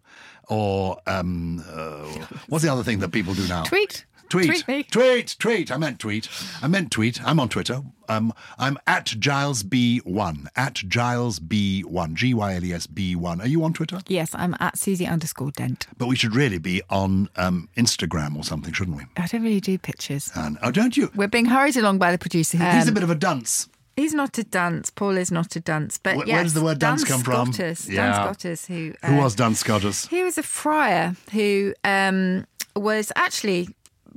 or 0.49 0.99
um, 1.09 1.65
uh, 1.73 2.05
what's 2.49 2.63
the 2.65 2.71
other 2.73 2.85
thing 2.85 3.01
that 3.01 3.11
people 3.11 3.35
do 3.35 3.47
now? 3.49 3.65
Tweet. 3.65 4.05
Tweet. 4.35 4.47
Tweet 4.47 4.69
me. 4.69 4.83
Tweet. 4.85 5.37
Tweet. 5.39 5.71
I 5.71 5.77
meant 5.77 5.99
tweet. 6.01 6.29
I 6.63 6.67
meant 6.67 6.91
tweet. 6.91 7.23
I'm 7.25 7.39
on 7.39 7.49
Twitter. 7.49 7.83
Um, 8.09 8.33
I'm 8.59 8.79
at 8.87 9.07
Giles 9.07 9.63
B1. 9.63 10.49
At 10.57 10.75
Giles 10.75 11.39
B1. 11.39 12.15
G 12.15 12.35
Y 12.35 12.55
L 12.57 12.65
E 12.65 12.73
S 12.73 12.87
B1. 12.89 13.41
Are 13.41 13.47
you 13.47 13.63
on 13.63 13.73
Twitter? 13.73 14.01
Yes, 14.09 14.31
I'm 14.35 14.57
at 14.59 14.77
Susie 14.77 15.07
underscore 15.07 15.53
Dent. 15.53 15.87
But 15.99 16.09
we 16.09 16.17
should 16.17 16.35
really 16.35 16.59
be 16.59 16.83
on 16.91 17.29
um, 17.37 17.69
Instagram 17.77 18.37
or 18.37 18.43
something, 18.43 18.73
shouldn't 18.73 18.97
we? 18.97 19.05
I 19.17 19.27
don't 19.29 19.43
really 19.45 19.61
do 19.61 19.79
pictures. 19.79 20.31
And 20.35 20.59
oh, 20.63 20.71
don't 20.73 20.97
you? 20.97 21.11
We're 21.15 21.29
being 21.29 21.47
hurried 21.47 21.77
along 21.77 21.99
by 21.99 22.11
the 22.11 22.19
producer. 22.19 22.59
He's 22.59 22.87
a 22.87 22.89
Um, 22.89 22.95
bit 22.95 23.03
of 23.05 23.11
a 23.11 23.15
dunce. 23.15 23.69
He's 23.97 24.13
not 24.15 24.37
a 24.39 24.43
dunce. 24.45 24.91
Paul 24.91 25.17
is 25.17 25.31
not 25.31 25.55
a 25.55 25.61
dunce. 25.61 25.99
But 25.99 26.17
Where- 26.17 26.27
yes, 26.27 26.35
where 26.35 26.43
does 26.43 26.55
the 26.55 26.65
word 26.65 26.79
Dan 26.81 26.91
dunce 26.97 27.05
come 27.05 27.23
from? 27.23 27.53
Scotus, 27.53 27.89
Yeah. 27.89 28.07
Duns 28.11 28.17
Scotus, 28.39 28.67
who 28.67 28.95
Who 29.05 29.19
uh, 29.21 29.23
was 29.23 29.37
Duns 29.37 29.61
Scotus? 29.61 30.09
He 30.09 30.25
was 30.25 30.37
a 30.39 30.43
friar 30.43 31.15
who 31.31 31.73
um, 31.85 32.45
was 32.75 33.13
actually 33.15 33.69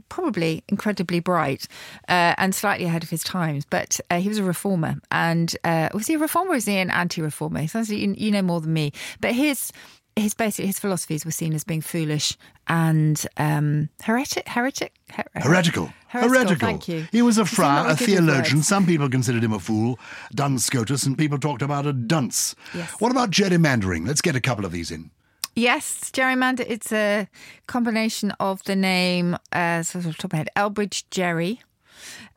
probably 0.10 0.63
incredibly 0.67 1.20
bright 1.20 1.67
uh, 2.08 2.34
and 2.38 2.54
slightly 2.56 2.86
ahead 2.86 3.04
of 3.04 3.10
his 3.10 3.24
times, 3.24 3.65
but 3.70 4.00
uh, 4.10 4.20
he 4.20 4.30
was 4.30 4.38
a 4.38 4.43
reformer. 4.43 4.96
And 5.12 5.56
uh, 5.63 5.89
was 5.93 6.08
he 6.08 6.15
a 6.15 6.20
reformer 6.20 6.52
or 6.52 6.56
was 6.56 6.65
he 6.65 6.78
an 6.78 6.91
anti-reformer? 6.91 7.60
He 7.60 7.67
sounds 7.67 7.89
like 7.89 8.00
you, 8.00 8.13
you 8.17 8.32
know 8.32 8.41
more 8.41 8.62
than 8.62 8.74
me. 8.74 8.91
But 9.22 9.34
his 9.34 9.72
his 10.15 10.34
basic 10.34 10.65
his 10.65 10.80
philosophies 10.80 11.26
were 11.26 11.32
seen 11.32 11.54
as 11.54 11.63
being 11.63 11.82
foolish 11.82 12.36
and 12.67 13.26
um, 13.38 13.89
heretic, 14.02 14.48
heretic, 14.48 14.93
her- 15.12 15.24
Heretical. 15.36 15.93
Heretical, 16.10 16.56
thank 16.56 16.88
you. 16.88 17.06
He 17.12 17.22
was 17.22 17.38
a 17.38 17.46
friar, 17.46 17.89
a 17.89 17.96
theologian. 17.96 18.63
Some 18.63 18.86
people 18.86 19.10
considered 19.10 19.43
him 19.43 19.54
a 19.54 19.60
fool, 19.60 20.00
Duns 20.34 20.65
Scotus, 20.65 21.06
and 21.06 21.17
people 21.17 21.38
talked 21.38 21.62
about 21.62 21.86
a 21.86 21.93
dunce. 21.93 22.56
Yes. 22.74 22.89
What 23.00 23.12
about 23.12 23.30
gerrymandering? 23.30 24.08
Let's 24.08 24.22
get 24.22 24.36
a 24.36 24.41
couple 24.41 24.65
of 24.65 24.72
these 24.72 24.89
in. 24.89 25.12
Yes, 25.58 26.12
gerrymander. 26.13 26.63
It's 26.70 26.91
a 26.91 27.28
combination 27.65 28.30
of 28.39 28.63
the 28.65 28.76
name, 28.76 29.36
uh, 29.52 29.82
sort 29.82 30.06
of 30.06 30.15
top 30.15 30.26
of 30.26 30.34
my 30.34 30.38
head, 30.38 30.50
Elbridge 30.56 31.04
Gerry, 31.10 31.62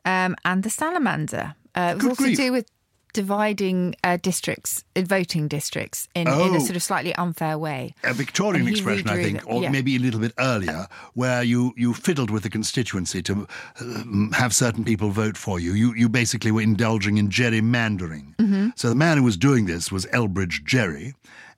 um, 0.05 0.35
and 0.43 0.63
the 0.63 0.71
salamander. 0.71 1.53
Uh, 1.75 1.91
it 1.91 1.93
was 1.95 2.01
Good 2.01 2.09
also 2.09 2.23
grief. 2.23 2.37
to 2.37 2.43
do 2.45 2.51
with 2.51 2.65
dividing 3.13 3.93
uh, 4.03 4.17
districts, 4.17 4.83
uh, 4.95 5.01
voting 5.01 5.47
districts, 5.47 6.07
in, 6.15 6.27
in 6.27 6.33
Oh. 6.33 6.55
a 6.55 6.59
sort 6.61 6.75
of 6.75 6.81
slightly 6.81 7.13
unfair 7.13 7.59
way. 7.59 7.93
A 8.03 8.13
Victorian 8.13 8.67
expression, 8.67 9.07
I 9.07 9.21
think, 9.21 9.43
or 9.45 9.61
yeah. 9.61 9.69
maybe 9.69 9.95
a 9.95 9.99
little 9.99 10.19
bit 10.19 10.33
earlier, 10.39 10.87
where 11.13 11.43
you, 11.43 11.73
you 11.77 11.93
fiddled 11.93 12.31
with 12.31 12.41
the 12.41 12.49
constituency 12.49 13.21
to 13.23 13.47
um, 13.81 14.31
have 14.33 14.51
certain 14.55 14.83
people 14.83 15.11
vote 15.11 15.37
for 15.37 15.59
you. 15.59 15.73
You, 15.73 15.93
you 15.93 16.09
basically 16.09 16.51
were 16.51 16.61
indulging 16.61 17.17
in 17.17 17.29
gerrymandering. 17.29 18.35
Mm-hmm. 18.37 18.69
So 18.75 18.89
the 18.89 18.95
man 18.95 19.17
who 19.17 19.23
was 19.23 19.37
doing 19.37 19.67
this 19.67 19.91
was 19.91 20.07
Elbridge 20.07 20.63
Gerry. 20.63 21.13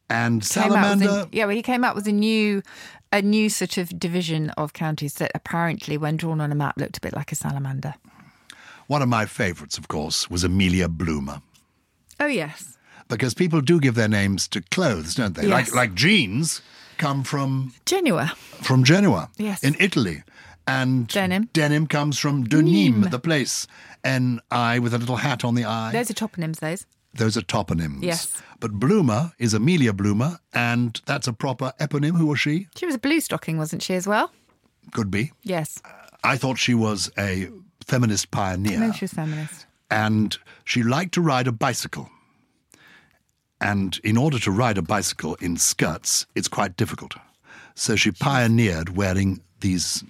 And 0.09 0.43
Salamander. 0.43 1.09
a- 1.09 1.29
yeah, 1.31 1.45
well, 1.45 1.55
he 1.55 1.61
came 1.63 1.83
up 1.83 1.95
with 1.95 2.07
a 2.07 2.11
new, 2.11 2.61
a 3.11 3.21
new 3.21 3.49
sort 3.49 3.77
of 3.77 3.97
division 3.99 4.49
of 4.51 4.73
counties 4.73 5.15
that 5.15 5.31
apparently, 5.33 5.97
when 5.97 6.17
drawn 6.17 6.39
on 6.41 6.51
a 6.51 6.55
map, 6.55 6.77
looked 6.77 6.97
a 6.97 7.01
bit 7.01 7.13
like 7.15 7.31
a 7.31 7.35
salamander. 7.35 7.95
One 8.87 9.01
of 9.01 9.09
my 9.09 9.25
favourites, 9.25 9.77
of 9.77 9.87
course, 9.87 10.29
was 10.29 10.43
Amelia 10.43 10.87
Bloomer. 10.89 11.41
Oh 12.19 12.27
yes, 12.27 12.77
because 13.07 13.33
people 13.33 13.61
do 13.61 13.79
give 13.79 13.95
their 13.95 14.07
names 14.09 14.47
to 14.49 14.61
clothes, 14.61 15.15
don't 15.15 15.35
they? 15.35 15.47
Yes. 15.47 15.49
Like 15.51 15.73
like 15.73 15.93
jeans 15.95 16.61
come 16.97 17.23
from 17.23 17.73
Genoa. 17.85 18.33
from 18.61 18.83
Genoa, 18.83 19.29
Yes. 19.37 19.63
in 19.63 19.75
Italy, 19.79 20.23
and 20.67 21.07
Denim. 21.07 21.49
denim 21.53 21.87
comes 21.87 22.19
from 22.19 22.43
Denim, 22.43 23.01
the 23.09 23.19
place. 23.19 23.67
N 24.03 24.41
I 24.51 24.79
with 24.79 24.93
a 24.93 24.97
little 24.97 25.15
hat 25.17 25.43
on 25.45 25.55
the 25.55 25.63
eye. 25.65 25.91
Those 25.93 26.11
are 26.11 26.13
toponyms. 26.13 26.59
Those. 26.59 26.85
Those 27.13 27.37
are 27.37 27.41
toponyms. 27.41 28.03
Yes. 28.03 28.41
But 28.59 28.71
Bloomer 28.73 29.33
is 29.37 29.53
Amelia 29.53 29.93
Bloomer, 29.93 30.39
and 30.53 30.99
that's 31.05 31.27
a 31.27 31.33
proper 31.33 31.73
eponym. 31.79 32.17
Who 32.17 32.25
was 32.27 32.39
she? 32.39 32.67
She 32.75 32.85
was 32.85 32.95
a 32.95 32.99
blue 32.99 33.19
stocking, 33.19 33.57
wasn't 33.57 33.81
she 33.83 33.93
as 33.93 34.07
well? 34.07 34.31
Could 34.91 35.11
be. 35.11 35.31
Yes. 35.43 35.81
I 36.23 36.37
thought 36.37 36.57
she 36.57 36.73
was 36.73 37.11
a 37.17 37.49
feminist 37.85 38.31
pioneer. 38.31 38.93
She 38.93 39.03
was 39.05 39.13
feminist. 39.13 39.65
and 39.91 40.37
she 40.63 40.81
liked 40.83 41.13
to 41.15 41.21
ride 41.21 41.47
a 41.47 41.51
bicycle. 41.51 42.09
And 43.61 43.99
in 44.03 44.17
order 44.17 44.39
to 44.39 44.51
ride 44.51 44.77
a 44.77 44.81
bicycle 44.81 45.35
in 45.35 45.57
skirts, 45.57 46.25
it's 46.35 46.47
quite 46.47 46.75
difficult. 46.75 47.13
So 47.75 47.95
she 47.95 48.11
pioneered 48.11 48.95
wearing 48.97 49.41
these 49.61 50.03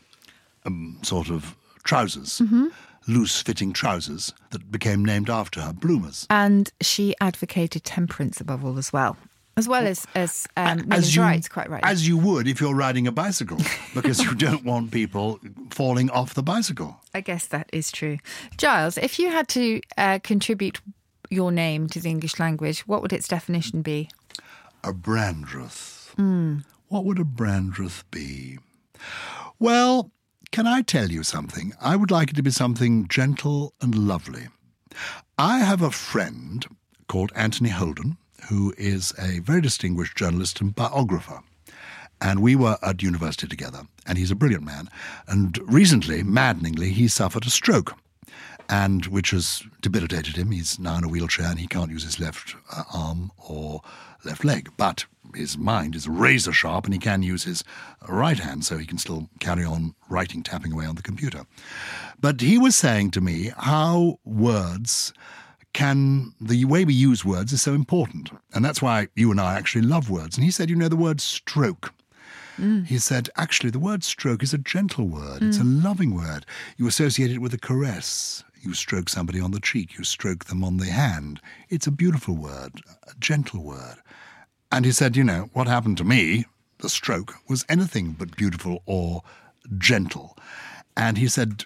um, 0.65 0.99
sort 1.03 1.29
of 1.29 1.55
trousers, 1.83 2.39
Mm-hmm. 2.39 2.67
Loose 3.07 3.41
fitting 3.41 3.73
trousers 3.73 4.33
that 4.51 4.71
became 4.71 5.03
named 5.03 5.29
after 5.29 5.61
her, 5.61 5.73
bloomers. 5.73 6.25
And 6.29 6.71
she 6.81 7.15
advocated 7.19 7.83
temperance 7.83 8.39
above 8.39 8.63
all 8.63 8.77
as 8.77 8.93
well, 8.93 9.17
as 9.57 9.67
well 9.67 9.85
as 9.85 10.05
as 10.15 10.47
um, 10.57 10.77
women's 10.79 11.15
you, 11.15 11.21
rights. 11.21 11.47
Quite 11.47 11.69
right. 11.69 11.83
As 11.83 12.07
you 12.07 12.17
would 12.17 12.47
if 12.47 12.59
you're 12.59 12.75
riding 12.75 13.07
a 13.07 13.11
bicycle, 13.11 13.57
because 13.93 14.19
you 14.19 14.33
don't 14.35 14.63
want 14.63 14.91
people 14.91 15.39
falling 15.69 16.09
off 16.09 16.33
the 16.33 16.43
bicycle. 16.43 16.99
I 17.13 17.21
guess 17.21 17.47
that 17.47 17.69
is 17.73 17.91
true. 17.91 18.17
Giles, 18.57 18.97
if 18.97 19.19
you 19.19 19.29
had 19.29 19.47
to 19.49 19.81
uh, 19.97 20.19
contribute 20.23 20.81
your 21.29 21.51
name 21.51 21.87
to 21.89 21.99
the 21.99 22.09
English 22.09 22.39
language, 22.39 22.81
what 22.81 23.01
would 23.01 23.13
its 23.13 23.27
definition 23.27 23.81
be? 23.81 24.09
A 24.83 24.93
Brandreth. 24.93 26.13
Hmm. 26.15 26.59
What 26.89 27.05
would 27.05 27.19
a 27.19 27.23
Brandreth 27.23 28.03
be? 28.11 28.59
Well, 29.59 30.11
can 30.53 30.67
I 30.67 30.83
tell 30.83 31.09
you 31.09 31.23
something? 31.23 31.73
I 31.81 31.95
would 31.95 32.11
like 32.11 32.29
it 32.29 32.35
to 32.35 32.43
be 32.43 32.51
something 32.51 33.07
gentle 33.07 33.73
and 33.81 34.07
lovely. 34.07 34.49
I 35.35 35.57
have 35.57 35.81
a 35.81 35.89
friend 35.89 36.63
called 37.07 37.31
Anthony 37.35 37.69
Holden, 37.69 38.17
who 38.49 38.71
is 38.77 39.15
a 39.17 39.39
very 39.39 39.61
distinguished 39.61 40.15
journalist 40.15 40.61
and 40.61 40.75
biographer. 40.75 41.39
And 42.21 42.39
we 42.39 42.55
were 42.55 42.77
at 42.83 43.01
university 43.01 43.47
together, 43.47 43.87
and 44.05 44.15
he's 44.19 44.29
a 44.29 44.35
brilliant 44.35 44.63
man. 44.63 44.89
And 45.27 45.57
recently, 45.63 46.21
maddeningly, 46.21 46.91
he 46.91 47.07
suffered 47.07 47.47
a 47.47 47.49
stroke, 47.49 47.95
and 48.69 49.07
which 49.07 49.31
has 49.31 49.63
debilitated 49.81 50.35
him. 50.35 50.51
He's 50.51 50.77
now 50.77 50.99
in 50.99 51.03
a 51.03 51.09
wheelchair, 51.09 51.47
and 51.47 51.59
he 51.59 51.67
can't 51.67 51.89
use 51.89 52.03
his 52.03 52.19
left 52.19 52.55
uh, 52.71 52.83
arm 52.93 53.31
or 53.39 53.81
left 54.23 54.45
leg. 54.45 54.69
But 54.77 55.05
his 55.35 55.57
mind 55.57 55.95
is 55.95 56.07
razor 56.07 56.53
sharp, 56.53 56.85
and 56.85 56.93
he 56.93 56.99
can 56.99 57.23
use 57.23 57.43
his 57.43 57.63
right 58.07 58.39
hand, 58.39 58.65
so 58.65 58.77
he 58.77 58.85
can 58.85 58.97
still 58.97 59.29
carry 59.39 59.63
on 59.63 59.95
writing, 60.09 60.43
tapping 60.43 60.73
away 60.73 60.85
on 60.85 60.95
the 60.95 61.01
computer. 61.01 61.45
But 62.19 62.41
he 62.41 62.57
was 62.57 62.75
saying 62.75 63.11
to 63.11 63.21
me 63.21 63.51
how 63.57 64.19
words 64.23 65.13
can 65.73 66.33
the 66.39 66.65
way 66.65 66.85
we 66.85 66.93
use 66.93 67.25
words 67.25 67.51
is 67.51 67.61
so 67.61 67.73
important. 67.73 68.29
And 68.53 68.63
that's 68.63 68.81
why 68.81 69.07
you 69.15 69.31
and 69.31 69.41
I 69.41 69.55
actually 69.55 69.81
love 69.81 70.09
words. 70.09 70.37
And 70.37 70.45
he 70.45 70.51
said, 70.51 70.69
you 70.69 70.75
know, 70.75 70.87
the 70.87 70.95
word 70.95 71.19
stroke. 71.19 71.93
Mm. 72.57 72.85
He 72.85 72.99
said, 72.99 73.29
actually, 73.35 73.71
the 73.71 73.79
word 73.79 74.03
stroke 74.03 74.43
is 74.43 74.53
a 74.53 74.59
gentle 74.59 75.07
word. 75.07 75.41
It's 75.41 75.57
a 75.57 75.61
mm. 75.61 75.83
loving 75.83 76.13
word. 76.13 76.45
You 76.77 76.87
associate 76.87 77.31
it 77.31 77.39
with 77.39 77.53
a 77.53 77.57
caress. 77.57 78.43
You 78.61 78.75
stroke 78.75 79.09
somebody 79.09 79.39
on 79.39 79.51
the 79.51 79.59
cheek. 79.59 79.97
You 79.97 80.03
stroke 80.03 80.45
them 80.45 80.63
on 80.63 80.77
the 80.77 80.85
hand. 80.85 81.41
It's 81.69 81.87
a 81.87 81.91
beautiful 81.91 82.35
word, 82.35 82.81
a 83.07 83.13
gentle 83.19 83.63
word. 83.63 83.95
And 84.73 84.83
he 84.85 84.91
said, 84.91 85.15
you 85.15 85.23
know, 85.23 85.49
what 85.53 85.67
happened 85.67 85.97
to 85.99 86.03
me, 86.03 86.45
the 86.79 86.89
stroke, 86.89 87.35
was 87.47 87.63
anything 87.69 88.13
but 88.17 88.35
beautiful 88.35 88.81
or 88.87 89.21
gentle. 89.77 90.35
And 90.97 91.17
he 91.17 91.27
said, 91.27 91.65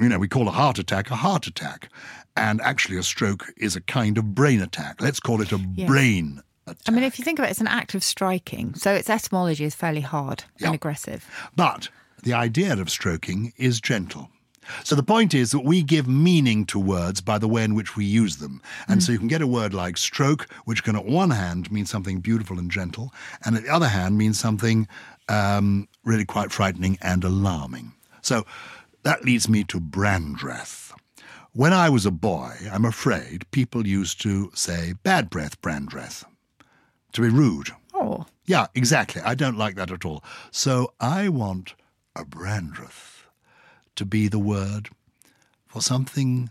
you 0.00 0.08
know, 0.08 0.18
we 0.18 0.28
call 0.28 0.48
a 0.48 0.50
heart 0.52 0.78
attack 0.78 1.10
a 1.10 1.16
heart 1.16 1.46
attack. 1.46 1.88
And 2.36 2.60
actually, 2.60 2.96
a 2.98 3.02
stroke 3.02 3.46
is 3.56 3.76
a 3.76 3.80
kind 3.80 4.18
of 4.18 4.34
brain 4.34 4.60
attack. 4.60 5.00
Let's 5.00 5.20
call 5.20 5.40
it 5.40 5.52
a 5.52 5.58
brain 5.58 6.42
attack. 6.66 6.82
I 6.88 6.90
mean, 6.90 7.04
if 7.04 7.18
you 7.18 7.24
think 7.24 7.38
about 7.38 7.48
it, 7.48 7.52
it's 7.52 7.60
an 7.60 7.66
act 7.68 7.94
of 7.94 8.02
striking. 8.04 8.74
So 8.74 8.92
its 8.94 9.08
etymology 9.08 9.64
is 9.64 9.74
fairly 9.74 10.00
hard 10.02 10.44
Yeah. 10.58 10.66
and 10.68 10.74
aggressive. 10.74 11.24
But 11.56 11.88
the 12.22 12.34
idea 12.34 12.72
of 12.74 12.90
stroking 12.90 13.52
is 13.56 13.80
gentle. 13.80 14.28
So 14.84 14.94
the 14.94 15.02
point 15.02 15.34
is 15.34 15.50
that 15.50 15.60
we 15.64 15.82
give 15.82 16.06
meaning 16.08 16.66
to 16.66 16.78
words 16.78 17.20
by 17.20 17.38
the 17.38 17.48
way 17.48 17.64
in 17.64 17.74
which 17.74 17.96
we 17.96 18.04
use 18.04 18.36
them. 18.36 18.60
And 18.86 19.02
so 19.02 19.12
you 19.12 19.18
can 19.18 19.28
get 19.28 19.42
a 19.42 19.46
word 19.46 19.74
like 19.74 19.96
stroke, 19.96 20.48
which 20.64 20.84
can, 20.84 20.96
at 20.96 21.04
one 21.04 21.30
hand, 21.30 21.70
mean 21.70 21.86
something 21.86 22.20
beautiful 22.20 22.58
and 22.58 22.70
gentle, 22.70 23.12
and 23.44 23.56
at 23.56 23.62
the 23.64 23.72
other 23.72 23.88
hand, 23.88 24.18
mean 24.18 24.34
something 24.34 24.88
um, 25.28 25.88
really 26.04 26.24
quite 26.24 26.52
frightening 26.52 26.98
and 27.02 27.24
alarming. 27.24 27.92
So 28.22 28.44
that 29.02 29.24
leads 29.24 29.48
me 29.48 29.64
to 29.64 29.80
Brandreth. 29.80 30.92
When 31.52 31.72
I 31.72 31.88
was 31.88 32.06
a 32.06 32.10
boy, 32.10 32.52
I'm 32.70 32.84
afraid 32.84 33.50
people 33.50 33.86
used 33.86 34.20
to 34.22 34.50
say 34.54 34.94
bad 35.02 35.30
breath 35.30 35.60
Brandreth. 35.60 36.24
to 37.12 37.22
be 37.22 37.28
rude. 37.28 37.70
Oh, 37.94 38.26
Yeah, 38.46 38.66
exactly. 38.74 39.22
I 39.22 39.34
don't 39.34 39.56
like 39.58 39.74
that 39.76 39.90
at 39.90 40.04
all. 40.04 40.22
So 40.50 40.92
I 41.00 41.28
want 41.28 41.74
a 42.14 42.24
Brandreth 42.24 43.17
to 43.98 44.04
be 44.04 44.28
the 44.28 44.38
word 44.38 44.88
for 45.66 45.82
something 45.82 46.50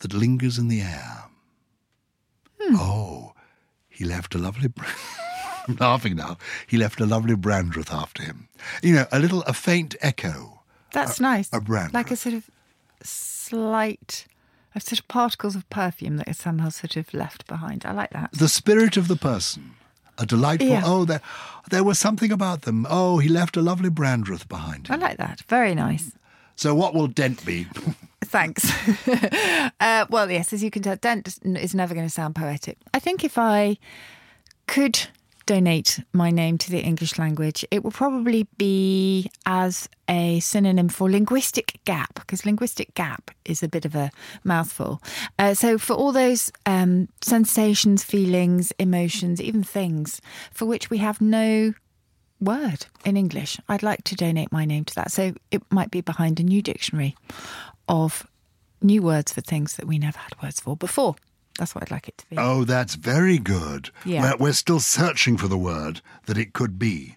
that 0.00 0.14
lingers 0.14 0.58
in 0.58 0.68
the 0.68 0.80
air. 0.80 1.24
Hmm. 2.58 2.76
Oh, 2.76 3.32
he 3.88 4.04
left 4.04 4.34
a 4.34 4.38
lovely. 4.38 4.72
I'm 5.68 5.76
laughing 5.76 6.16
now. 6.16 6.38
He 6.66 6.78
left 6.78 7.00
a 7.00 7.06
lovely 7.06 7.34
Brandreth 7.34 7.92
after 7.92 8.22
him. 8.22 8.48
You 8.82 8.94
know, 8.94 9.06
a 9.12 9.18
little, 9.18 9.42
a 9.42 9.52
faint 9.52 9.96
echo. 10.00 10.62
that's 10.92 11.20
nice. 11.20 11.50
a 11.52 11.60
brand. 11.60 11.92
Like 11.92 12.10
a 12.10 12.16
sort 12.16 12.34
of 12.34 12.48
slight, 13.02 14.26
a 14.74 14.80
sort 14.80 15.00
of 15.00 15.08
particles 15.08 15.56
of 15.56 15.68
perfume 15.68 16.16
that 16.16 16.28
is 16.28 16.38
somehow 16.38 16.70
sort 16.70 16.96
of 16.96 17.12
left 17.12 17.46
behind. 17.46 17.84
I 17.84 17.92
like 17.92 18.10
that. 18.10 18.32
The 18.32 18.48
spirit 18.48 18.96
of 18.96 19.08
the 19.08 19.16
person. 19.16 19.74
A 20.16 20.24
delightful. 20.24 20.68
Yeah. 20.68 20.82
Oh, 20.84 21.04
there, 21.04 21.20
there 21.70 21.84
was 21.84 21.98
something 21.98 22.32
about 22.32 22.62
them. 22.62 22.86
Oh, 22.88 23.18
he 23.18 23.28
left 23.28 23.56
a 23.56 23.62
lovely 23.62 23.90
Brandreth 23.90 24.48
behind 24.48 24.88
him. 24.88 24.94
I 24.94 24.96
like 24.96 25.18
that. 25.18 25.42
Very 25.42 25.74
nice. 25.74 26.12
So, 26.58 26.74
what 26.74 26.92
will 26.92 27.06
Dent 27.06 27.46
be? 27.46 27.68
Thanks. 28.24 28.68
uh, 29.80 30.06
well, 30.10 30.28
yes, 30.28 30.52
as 30.52 30.60
you 30.60 30.72
can 30.72 30.82
tell, 30.82 30.96
Dent 30.96 31.38
is 31.44 31.72
never 31.72 31.94
going 31.94 32.04
to 32.06 32.12
sound 32.12 32.34
poetic. 32.34 32.78
I 32.92 32.98
think 32.98 33.22
if 33.22 33.38
I 33.38 33.78
could 34.66 35.06
donate 35.46 36.00
my 36.12 36.32
name 36.32 36.58
to 36.58 36.72
the 36.72 36.80
English 36.80 37.16
language, 37.16 37.64
it 37.70 37.84
will 37.84 37.92
probably 37.92 38.48
be 38.58 39.30
as 39.46 39.88
a 40.08 40.40
synonym 40.40 40.88
for 40.88 41.08
linguistic 41.08 41.78
gap, 41.84 42.14
because 42.14 42.44
linguistic 42.44 42.92
gap 42.94 43.30
is 43.44 43.62
a 43.62 43.68
bit 43.68 43.84
of 43.84 43.94
a 43.94 44.10
mouthful. 44.42 45.00
Uh, 45.38 45.54
so, 45.54 45.78
for 45.78 45.94
all 45.94 46.10
those 46.10 46.50
um, 46.66 47.08
sensations, 47.20 48.02
feelings, 48.02 48.72
emotions, 48.80 49.40
even 49.40 49.62
things 49.62 50.20
for 50.50 50.66
which 50.66 50.90
we 50.90 50.98
have 50.98 51.20
no 51.20 51.72
word 52.40 52.86
in 53.04 53.16
English. 53.16 53.58
I'd 53.68 53.82
like 53.82 54.04
to 54.04 54.14
donate 54.14 54.52
my 54.52 54.64
name 54.64 54.84
to 54.84 54.94
that. 54.94 55.10
So 55.10 55.34
it 55.50 55.62
might 55.70 55.90
be 55.90 56.00
behind 56.00 56.40
a 56.40 56.42
new 56.42 56.62
dictionary 56.62 57.16
of 57.88 58.26
new 58.80 59.02
words 59.02 59.32
for 59.32 59.40
things 59.40 59.76
that 59.76 59.86
we 59.86 59.98
never 59.98 60.18
had 60.18 60.40
words 60.42 60.60
for 60.60 60.76
before. 60.76 61.16
That's 61.58 61.74
what 61.74 61.82
I'd 61.82 61.90
like 61.90 62.08
it 62.08 62.18
to 62.18 62.26
be. 62.30 62.36
Oh, 62.38 62.64
that's 62.64 62.94
very 62.94 63.38
good. 63.38 63.90
Yeah. 64.04 64.22
We're, 64.22 64.36
we're 64.36 64.52
still 64.52 64.80
searching 64.80 65.36
for 65.36 65.48
the 65.48 65.58
word 65.58 66.00
that 66.26 66.38
it 66.38 66.52
could 66.52 66.78
be. 66.78 67.16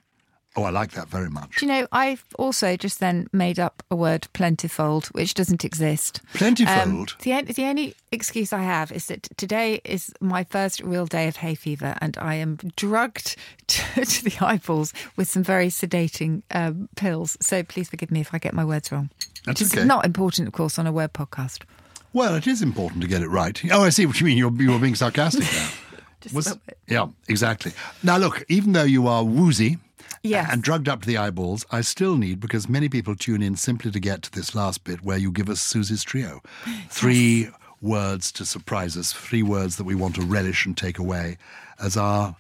Oh, 0.57 0.63
I 0.63 0.69
like 0.69 0.91
that 0.91 1.07
very 1.07 1.29
much. 1.29 1.57
Do 1.57 1.65
you 1.65 1.71
know, 1.71 1.87
I've 1.93 2.25
also 2.37 2.75
just 2.75 2.99
then 2.99 3.27
made 3.31 3.57
up 3.57 3.83
a 3.89 3.95
word 3.95 4.27
plentyfold, 4.33 5.07
which 5.13 5.33
doesn't 5.33 5.63
exist. 5.63 6.19
Plentyfold? 6.33 7.17
the, 7.19 7.33
on- 7.33 7.45
the 7.45 7.63
only 7.63 7.95
excuse 8.11 8.51
I 8.51 8.61
have 8.63 8.91
is 8.91 9.05
that 9.05 9.29
today 9.37 9.79
is 9.85 10.11
my 10.19 10.43
first 10.43 10.81
real 10.81 11.05
day 11.05 11.29
of 11.29 11.37
hay 11.37 11.55
fever, 11.55 11.95
and 12.01 12.17
I 12.17 12.35
am 12.35 12.57
drugged 12.75 13.37
to, 13.67 14.03
to 14.05 14.23
the 14.25 14.35
eyeballs 14.45 14.93
with 15.15 15.29
some 15.29 15.41
very 15.43 15.67
sedating 15.67 16.41
um, 16.51 16.89
pills. 16.97 17.37
So 17.39 17.63
please 17.63 17.89
forgive 17.89 18.11
me 18.11 18.19
if 18.19 18.33
I 18.33 18.37
get 18.37 18.53
my 18.53 18.65
words 18.65 18.91
wrong. 18.91 19.09
That's 19.45 19.61
okay. 19.73 19.85
not 19.85 20.05
important, 20.05 20.49
of 20.49 20.53
course, 20.53 20.77
on 20.77 20.85
a 20.85 20.91
word 20.91 21.13
podcast. 21.13 21.63
Well, 22.11 22.35
it 22.35 22.45
is 22.45 22.61
important 22.61 23.01
to 23.03 23.07
get 23.07 23.21
it 23.21 23.29
right. 23.29 23.59
Oh, 23.71 23.83
I 23.83 23.89
see 23.89 24.05
what 24.05 24.19
you 24.19 24.25
mean. 24.25 24.37
You're, 24.37 24.51
you're 24.61 24.79
being 24.79 24.95
sarcastic 24.95 25.43
now. 25.43 25.69
Just 26.21 26.35
Was- 26.35 26.51
a 26.51 26.55
bit. 26.57 26.77
yeah, 26.87 27.07
exactly. 27.29 27.71
Now, 28.03 28.17
look, 28.17 28.43
even 28.49 28.73
though 28.73 28.83
you 28.83 29.07
are 29.07 29.23
woozy 29.23 29.77
Yes. 30.23 30.49
and 30.51 30.61
drugged 30.61 30.87
up 30.87 31.01
to 31.01 31.07
the 31.07 31.17
eyeballs, 31.17 31.65
I 31.71 31.81
still 31.81 32.15
need, 32.15 32.39
because 32.39 32.69
many 32.69 32.89
people 32.89 33.15
tune 33.15 33.41
in 33.41 33.55
simply 33.55 33.89
to 33.91 33.99
get 33.99 34.21
to 34.23 34.31
this 34.31 34.53
last 34.53 34.83
bit 34.83 35.03
where 35.03 35.17
you 35.17 35.31
give 35.31 35.49
us 35.49 35.59
Susie's 35.61 36.03
trio. 36.03 36.41
Three 36.89 37.49
words 37.81 38.31
to 38.33 38.45
surprise 38.45 38.95
us, 38.95 39.11
three 39.11 39.41
words 39.43 39.77
that 39.77 39.83
we 39.83 39.95
want 39.95 40.15
to 40.15 40.21
relish 40.21 40.65
and 40.65 40.77
take 40.77 40.99
away 40.99 41.37
as 41.79 41.97
our, 41.97 42.35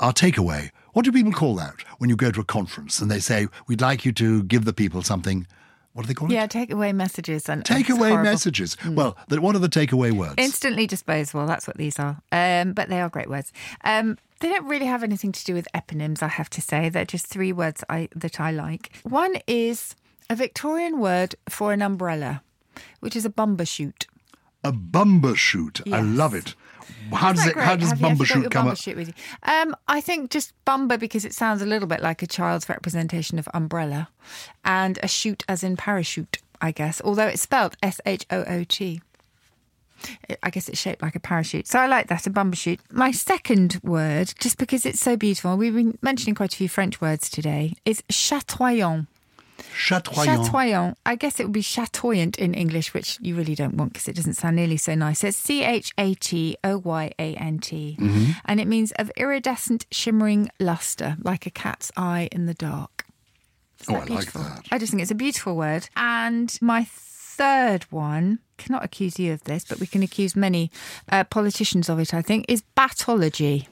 our 0.00 0.12
takeaway. 0.12 0.70
What 0.94 1.04
do 1.04 1.12
people 1.12 1.32
call 1.32 1.54
that 1.56 1.74
when 1.98 2.08
you 2.08 2.16
go 2.16 2.30
to 2.30 2.40
a 2.40 2.44
conference 2.44 3.00
and 3.00 3.10
they 3.10 3.20
say, 3.20 3.46
we'd 3.66 3.80
like 3.82 4.04
you 4.04 4.12
to 4.12 4.42
give 4.44 4.64
the 4.64 4.72
people 4.72 5.02
something? 5.02 5.46
What 5.92 6.02
do 6.04 6.08
they 6.08 6.14
call 6.14 6.30
it? 6.30 6.34
Yeah, 6.34 6.46
takeaway 6.46 6.94
messages 6.94 7.50
and 7.50 7.64
Take 7.66 7.90
it's 7.90 7.98
away. 7.98 8.12
Mm. 8.12 8.22
messages. 8.24 8.78
Well, 8.88 9.16
what 9.28 9.54
are 9.54 9.58
the 9.58 9.68
takeaway 9.68 10.10
words? 10.12 10.36
Instantly 10.38 10.86
disposable. 10.86 11.46
That's 11.46 11.66
what 11.66 11.76
these 11.76 11.98
are. 11.98 12.22
Um, 12.32 12.72
but 12.72 12.88
they 12.88 13.02
are 13.02 13.10
great 13.10 13.28
words. 13.28 13.52
Um, 13.84 14.16
they 14.42 14.48
don't 14.48 14.66
really 14.68 14.86
have 14.86 15.02
anything 15.02 15.32
to 15.32 15.44
do 15.44 15.54
with 15.54 15.66
eponyms, 15.74 16.22
I 16.22 16.28
have 16.28 16.50
to 16.50 16.60
say. 16.60 16.88
They're 16.88 17.04
just 17.04 17.26
three 17.26 17.52
words 17.52 17.82
I, 17.88 18.08
that 18.14 18.40
I 18.40 18.50
like. 18.50 18.90
One 19.04 19.36
is 19.46 19.94
a 20.28 20.36
Victorian 20.36 20.98
word 21.00 21.34
for 21.48 21.72
an 21.72 21.80
umbrella, 21.82 22.42
which 23.00 23.16
is 23.16 23.24
a 23.24 23.30
bumbershoot. 23.30 24.06
a 24.64 24.72
bumbershoot. 24.72 25.92
I 25.92 26.00
love 26.00 26.34
it. 26.34 26.54
How 27.12 27.32
does 27.32 27.46
it? 27.46 27.56
How 27.56 27.76
does 27.76 27.90
Have 27.90 28.00
you- 28.00 28.06
have 28.08 28.18
bumbershoot 28.18 28.50
come 28.50 28.68
up? 28.68 28.74
bumbershoot 28.74 28.96
with 28.96 29.08
you? 29.08 29.14
Um, 29.42 29.74
I 29.88 30.00
think 30.00 30.30
just 30.30 30.52
bumber 30.64 30.96
because 30.98 31.24
it 31.24 31.34
sounds 31.34 31.60
a 31.62 31.66
little 31.66 31.88
bit 31.88 32.00
like 32.00 32.22
a 32.22 32.26
child's 32.26 32.68
representation 32.68 33.38
of 33.38 33.48
umbrella, 33.54 34.08
and 34.64 34.98
a 35.02 35.08
shoot 35.08 35.44
as 35.48 35.62
in 35.64 35.76
parachute, 35.76 36.38
I 36.60 36.70
guess. 36.72 37.00
Although 37.04 37.26
it's 37.28 37.42
spelled 37.42 37.76
S 37.82 38.00
H 38.06 38.24
O 38.30 38.44
O 38.44 38.64
T. 38.64 39.00
I 40.42 40.50
guess 40.50 40.68
it's 40.68 40.80
shaped 40.80 41.02
like 41.02 41.14
a 41.14 41.20
parachute. 41.20 41.66
So 41.66 41.78
I 41.78 41.86
like 41.86 42.08
that, 42.08 42.26
a 42.26 42.30
bumbershoot. 42.30 42.80
My 42.90 43.10
second 43.10 43.80
word, 43.82 44.32
just 44.38 44.58
because 44.58 44.86
it's 44.86 45.00
so 45.00 45.16
beautiful, 45.16 45.56
we've 45.56 45.74
been 45.74 45.98
mentioning 46.02 46.34
quite 46.34 46.52
a 46.52 46.56
few 46.56 46.68
French 46.68 47.00
words 47.00 47.30
today, 47.30 47.74
is 47.84 48.02
chatoyant. 48.10 49.06
Chatoyant. 49.76 50.48
Chatoyant. 50.48 50.94
I 51.06 51.14
guess 51.14 51.38
it 51.38 51.44
would 51.44 51.52
be 51.52 51.62
chatoyant 51.62 52.36
in 52.36 52.54
English, 52.54 52.92
which 52.94 53.18
you 53.20 53.36
really 53.36 53.54
don't 53.54 53.74
want 53.76 53.92
because 53.92 54.08
it 54.08 54.16
doesn't 54.16 54.34
sound 54.34 54.56
nearly 54.56 54.76
so 54.76 54.94
nice. 54.94 55.22
It's 55.22 55.38
C 55.38 55.62
H 55.62 55.92
A 55.98 56.14
T 56.14 56.56
O 56.64 56.78
Y 56.78 57.12
A 57.18 57.34
N 57.36 57.58
T. 57.58 57.96
Mm-hmm. 58.00 58.32
And 58.44 58.60
it 58.60 58.66
means 58.66 58.92
of 58.92 59.10
iridescent, 59.16 59.86
shimmering 59.90 60.50
luster, 60.58 61.16
like 61.22 61.46
a 61.46 61.50
cat's 61.50 61.92
eye 61.96 62.28
in 62.32 62.46
the 62.46 62.54
dark. 62.54 63.06
Oh, 63.88 63.96
I 63.96 64.04
like 64.04 64.32
that. 64.32 64.66
I 64.70 64.78
just 64.78 64.92
think 64.92 65.02
it's 65.02 65.10
a 65.10 65.16
beautiful 65.16 65.56
word. 65.56 65.88
And 65.96 66.56
my 66.60 66.84
third 67.36 67.84
one, 67.90 68.38
cannot 68.58 68.84
accuse 68.84 69.18
you 69.18 69.32
of 69.32 69.44
this, 69.44 69.64
but 69.64 69.80
we 69.80 69.86
can 69.86 70.02
accuse 70.02 70.36
many 70.36 70.70
uh, 71.10 71.24
politicians 71.24 71.88
of 71.88 71.98
it, 71.98 72.12
I 72.14 72.22
think, 72.22 72.44
is 72.48 72.62
batology. 72.76 73.66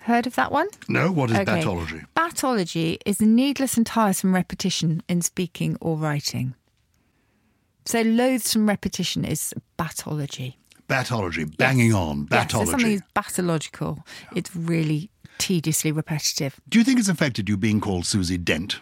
Heard 0.00 0.26
of 0.26 0.34
that 0.34 0.50
one? 0.50 0.68
No, 0.88 1.12
what 1.12 1.30
is 1.30 1.36
Okay. 1.38 1.60
batology? 1.62 2.04
Batology 2.16 2.98
is 3.06 3.20
needless 3.20 3.76
and 3.76 3.86
tiresome 3.86 4.34
repetition 4.34 5.02
in 5.08 5.22
speaking 5.22 5.76
or 5.80 5.96
writing. 5.96 6.54
So 7.84 8.00
loathsome 8.02 8.68
repetition 8.68 9.24
is 9.24 9.54
batology. 9.78 10.54
Batology, 10.88 11.56
banging 11.56 11.94
on, 11.94 12.26
Yes, 12.30 12.52
so 12.52 12.64
something 12.64 12.92
is 12.92 13.02
batological. 13.14 13.98
It's 14.34 14.54
really 14.54 15.10
tediously 15.38 15.92
repetitive. 15.92 16.60
Do 16.68 16.78
you 16.78 16.84
think 16.84 16.98
it's 16.98 17.08
affected 17.08 17.48
you 17.48 17.56
being 17.56 17.80
called 17.80 18.04
Susie 18.06 18.38
Dent 18.38 18.80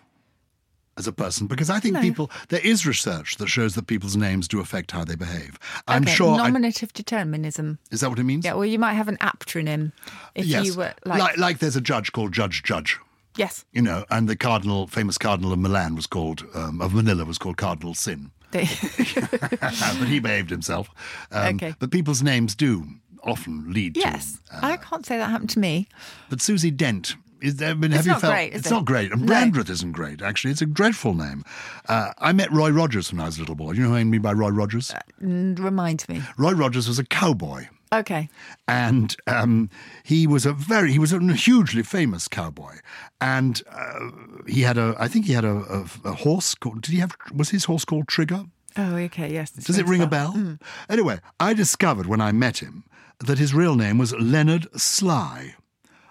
as 0.96 1.06
a 1.06 1.12
person? 1.12 1.46
Because 1.46 1.70
I 1.70 1.80
think 1.80 1.94
No. 1.94 2.00
people, 2.00 2.30
there 2.48 2.60
is 2.60 2.86
research 2.86 3.36
that 3.36 3.48
shows 3.48 3.74
that 3.74 3.86
people's 3.86 4.16
names 4.16 4.48
do 4.48 4.60
affect 4.60 4.90
how 4.92 5.04
they 5.04 5.14
behave. 5.14 5.58
I'm 5.88 6.02
Okay, 6.02 6.14
sure. 6.14 6.34
I- 6.34 6.36
Nominative 6.48 6.92
determinism. 6.92 7.78
is 7.90 8.00
that 8.00 8.10
what 8.10 8.18
it 8.18 8.24
means? 8.24 8.44
Yeah, 8.44 8.54
well, 8.54 8.66
you 8.66 8.78
might 8.78 8.94
have 8.94 9.08
an 9.08 9.16
aptronym 9.18 9.92
if 10.34 10.46
yes. 10.46 10.66
you 10.66 10.74
were 10.74 10.92
like, 11.04 11.36
like 11.38 11.58
there's 11.58 11.76
a 11.76 11.80
judge 11.80 12.12
called 12.12 12.32
Judge 12.32 12.62
Judge. 12.62 12.98
yes. 13.36 13.64
You 13.72 13.82
know, 13.82 14.04
and 14.10 14.28
the 14.28 14.36
cardinal, 14.36 14.86
famous 14.88 15.16
cardinal 15.18 15.52
of 15.52 15.58
Milan 15.58 15.94
was 15.94 16.06
called, 16.06 16.44
um, 16.54 16.80
of 16.82 16.92
Manila 16.94 17.24
was 17.24 17.38
called 17.38 17.56
Cardinal 17.56 17.94
Sin. 17.94 18.30
But 18.52 20.08
he 20.08 20.18
behaved 20.20 20.50
himself. 20.50 20.90
Um, 21.30 21.54
Okay. 21.56 21.74
But 21.78 21.90
people's 21.90 22.22
names 22.22 22.54
do 22.54 22.84
often 23.22 23.72
lead 23.72 23.96
yes, 23.96 24.38
to. 24.50 24.56
uh, 24.56 24.60
I 24.72 24.76
can't 24.78 25.04
say 25.04 25.18
that 25.18 25.28
happened 25.30 25.50
to 25.50 25.58
me. 25.58 25.86
But 26.30 26.40
Susie 26.40 26.70
Dent. 26.70 27.16
Is 27.42 27.60
I 27.62 27.74
mean, 27.74 27.90
have 27.92 28.00
It's 28.00 28.06
you 28.06 28.12
not 28.12 28.20
felt 28.20 28.32
great, 28.34 28.52
it's 28.54 28.66
it? 28.66 28.70
not 28.70 28.84
great, 28.84 29.12
and 29.12 29.22
No. 29.22 29.32
Brandreth 29.32 29.70
isn't 29.70 29.92
great. 29.92 30.22
Actually, 30.22 30.50
it's 30.52 30.62
a 30.62 30.66
dreadful 30.66 31.14
name. 31.14 31.44
Uh, 31.88 32.12
I 32.18 32.32
met 32.32 32.50
Roy 32.52 32.70
Rogers 32.70 33.12
when 33.12 33.20
I 33.20 33.26
was 33.26 33.36
a 33.36 33.40
little 33.40 33.54
boy. 33.54 33.72
You 33.72 33.82
know 33.84 33.88
who 33.90 33.96
I 33.96 34.04
mean 34.04 34.20
by 34.22 34.32
Roy 34.32 34.50
Rogers? 34.50 34.92
Mm, 35.22 35.58
Remind 35.58 36.08
me. 36.08 36.22
Roy 36.36 36.52
Rogers 36.52 36.86
was 36.88 36.98
a 36.98 37.04
cowboy, 37.04 37.66
Okay. 37.92 38.28
and 38.68 39.16
um, 39.26 39.70
he 40.02 40.26
was 40.26 40.44
a 40.46 40.52
very 40.52 40.92
he 40.92 40.98
was 40.98 41.12
a 41.12 41.20
hugely 41.34 41.82
famous 41.82 42.28
cowboy, 42.28 42.76
and 43.20 43.62
uh, 43.70 44.10
he 44.46 44.62
had 44.62 44.76
a 44.78 44.94
I 44.98 45.08
think 45.08 45.26
he 45.26 45.32
had 45.32 45.44
a, 45.44 45.56
a, 45.78 45.84
a 46.04 46.12
horse. 46.12 46.54
Called, 46.54 46.82
did 46.82 46.92
he 46.92 46.98
have 47.00 47.16
was 47.34 47.50
his 47.50 47.64
horse 47.64 47.84
called 47.84 48.06
Trigger? 48.08 48.44
Oh, 48.76 48.94
okay. 48.96 49.32
Yes. 49.32 49.50
Does 49.50 49.78
it 49.78 49.86
ring 49.86 50.00
a 50.00 50.06
bell? 50.06 50.56
Anyway, 50.88 51.18
I 51.40 51.54
discovered 51.54 52.06
when 52.06 52.20
I 52.20 52.30
met 52.30 52.58
him 52.58 52.84
that 53.18 53.38
his 53.38 53.52
real 53.52 53.74
name 53.74 53.98
was 53.98 54.14
Leonard 54.14 54.68
Slye. 54.76 55.54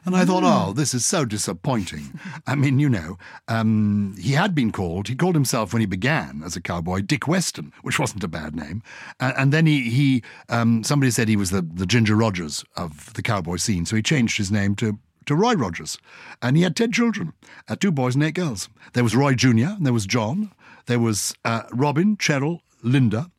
And 0.06 0.16
I 0.16 0.26
thought, 0.26 0.44
oh, 0.44 0.74
this 0.74 0.94
is 0.94 1.06
so 1.06 1.26
disappointing. 1.26 2.20
I 2.48 2.56
mean, 2.56 2.80
you 2.80 2.90
know, 2.90 3.18
um, 3.48 4.16
he 4.20 4.32
had 4.34 4.56
been 4.56 4.72
called, 4.72 5.08
he 5.08 5.16
called 5.16 5.36
himself 5.36 5.74
when 5.74 5.82
he 5.82 5.86
began 5.86 6.42
as 6.44 6.56
a 6.56 6.62
cowboy 6.62 7.02
Dick 7.02 7.28
Weston, 7.28 7.74
which 7.82 8.00
wasn't 8.00 8.24
a 8.24 8.28
bad 8.28 8.56
name. 8.56 8.82
And, 9.20 9.34
and 9.38 9.54
then 9.54 9.66
he, 9.66 9.90
he 9.90 10.24
um, 10.48 10.84
somebody 10.84 11.12
said 11.12 11.28
he 11.28 11.36
was 11.36 11.52
the, 11.52 11.62
the 11.62 11.86
Ginger 11.86 12.16
Rogers 12.16 12.64
of 12.78 13.14
the 13.14 13.22
cowboy 13.22 13.58
scene, 13.58 13.86
so 13.86 13.96
he 13.96 14.02
changed 14.02 14.38
his 14.38 14.52
name 14.52 14.76
to, 14.76 15.00
to 15.26 15.36
Roy 15.36 15.54
Rogers. 15.54 15.98
And 16.42 16.56
he 16.56 16.64
had 16.64 16.76
10 16.76 16.92
children, 16.94 17.34
uh, 17.68 17.76
two 17.76 17.92
boys 17.92 18.16
and 18.16 18.24
eight 18.24 18.36
girls. 18.36 18.70
There 18.94 19.04
was 19.04 19.16
Roy 19.16 19.36
Jr., 19.36 19.76
and 19.76 19.86
there 19.86 19.94
was 19.94 20.06
John, 20.06 20.52
there 20.86 21.00
was 21.00 21.34
uh, 21.44 21.64
Robin, 21.72 22.16
Cheryl, 22.18 22.62
Linda, 22.82 23.32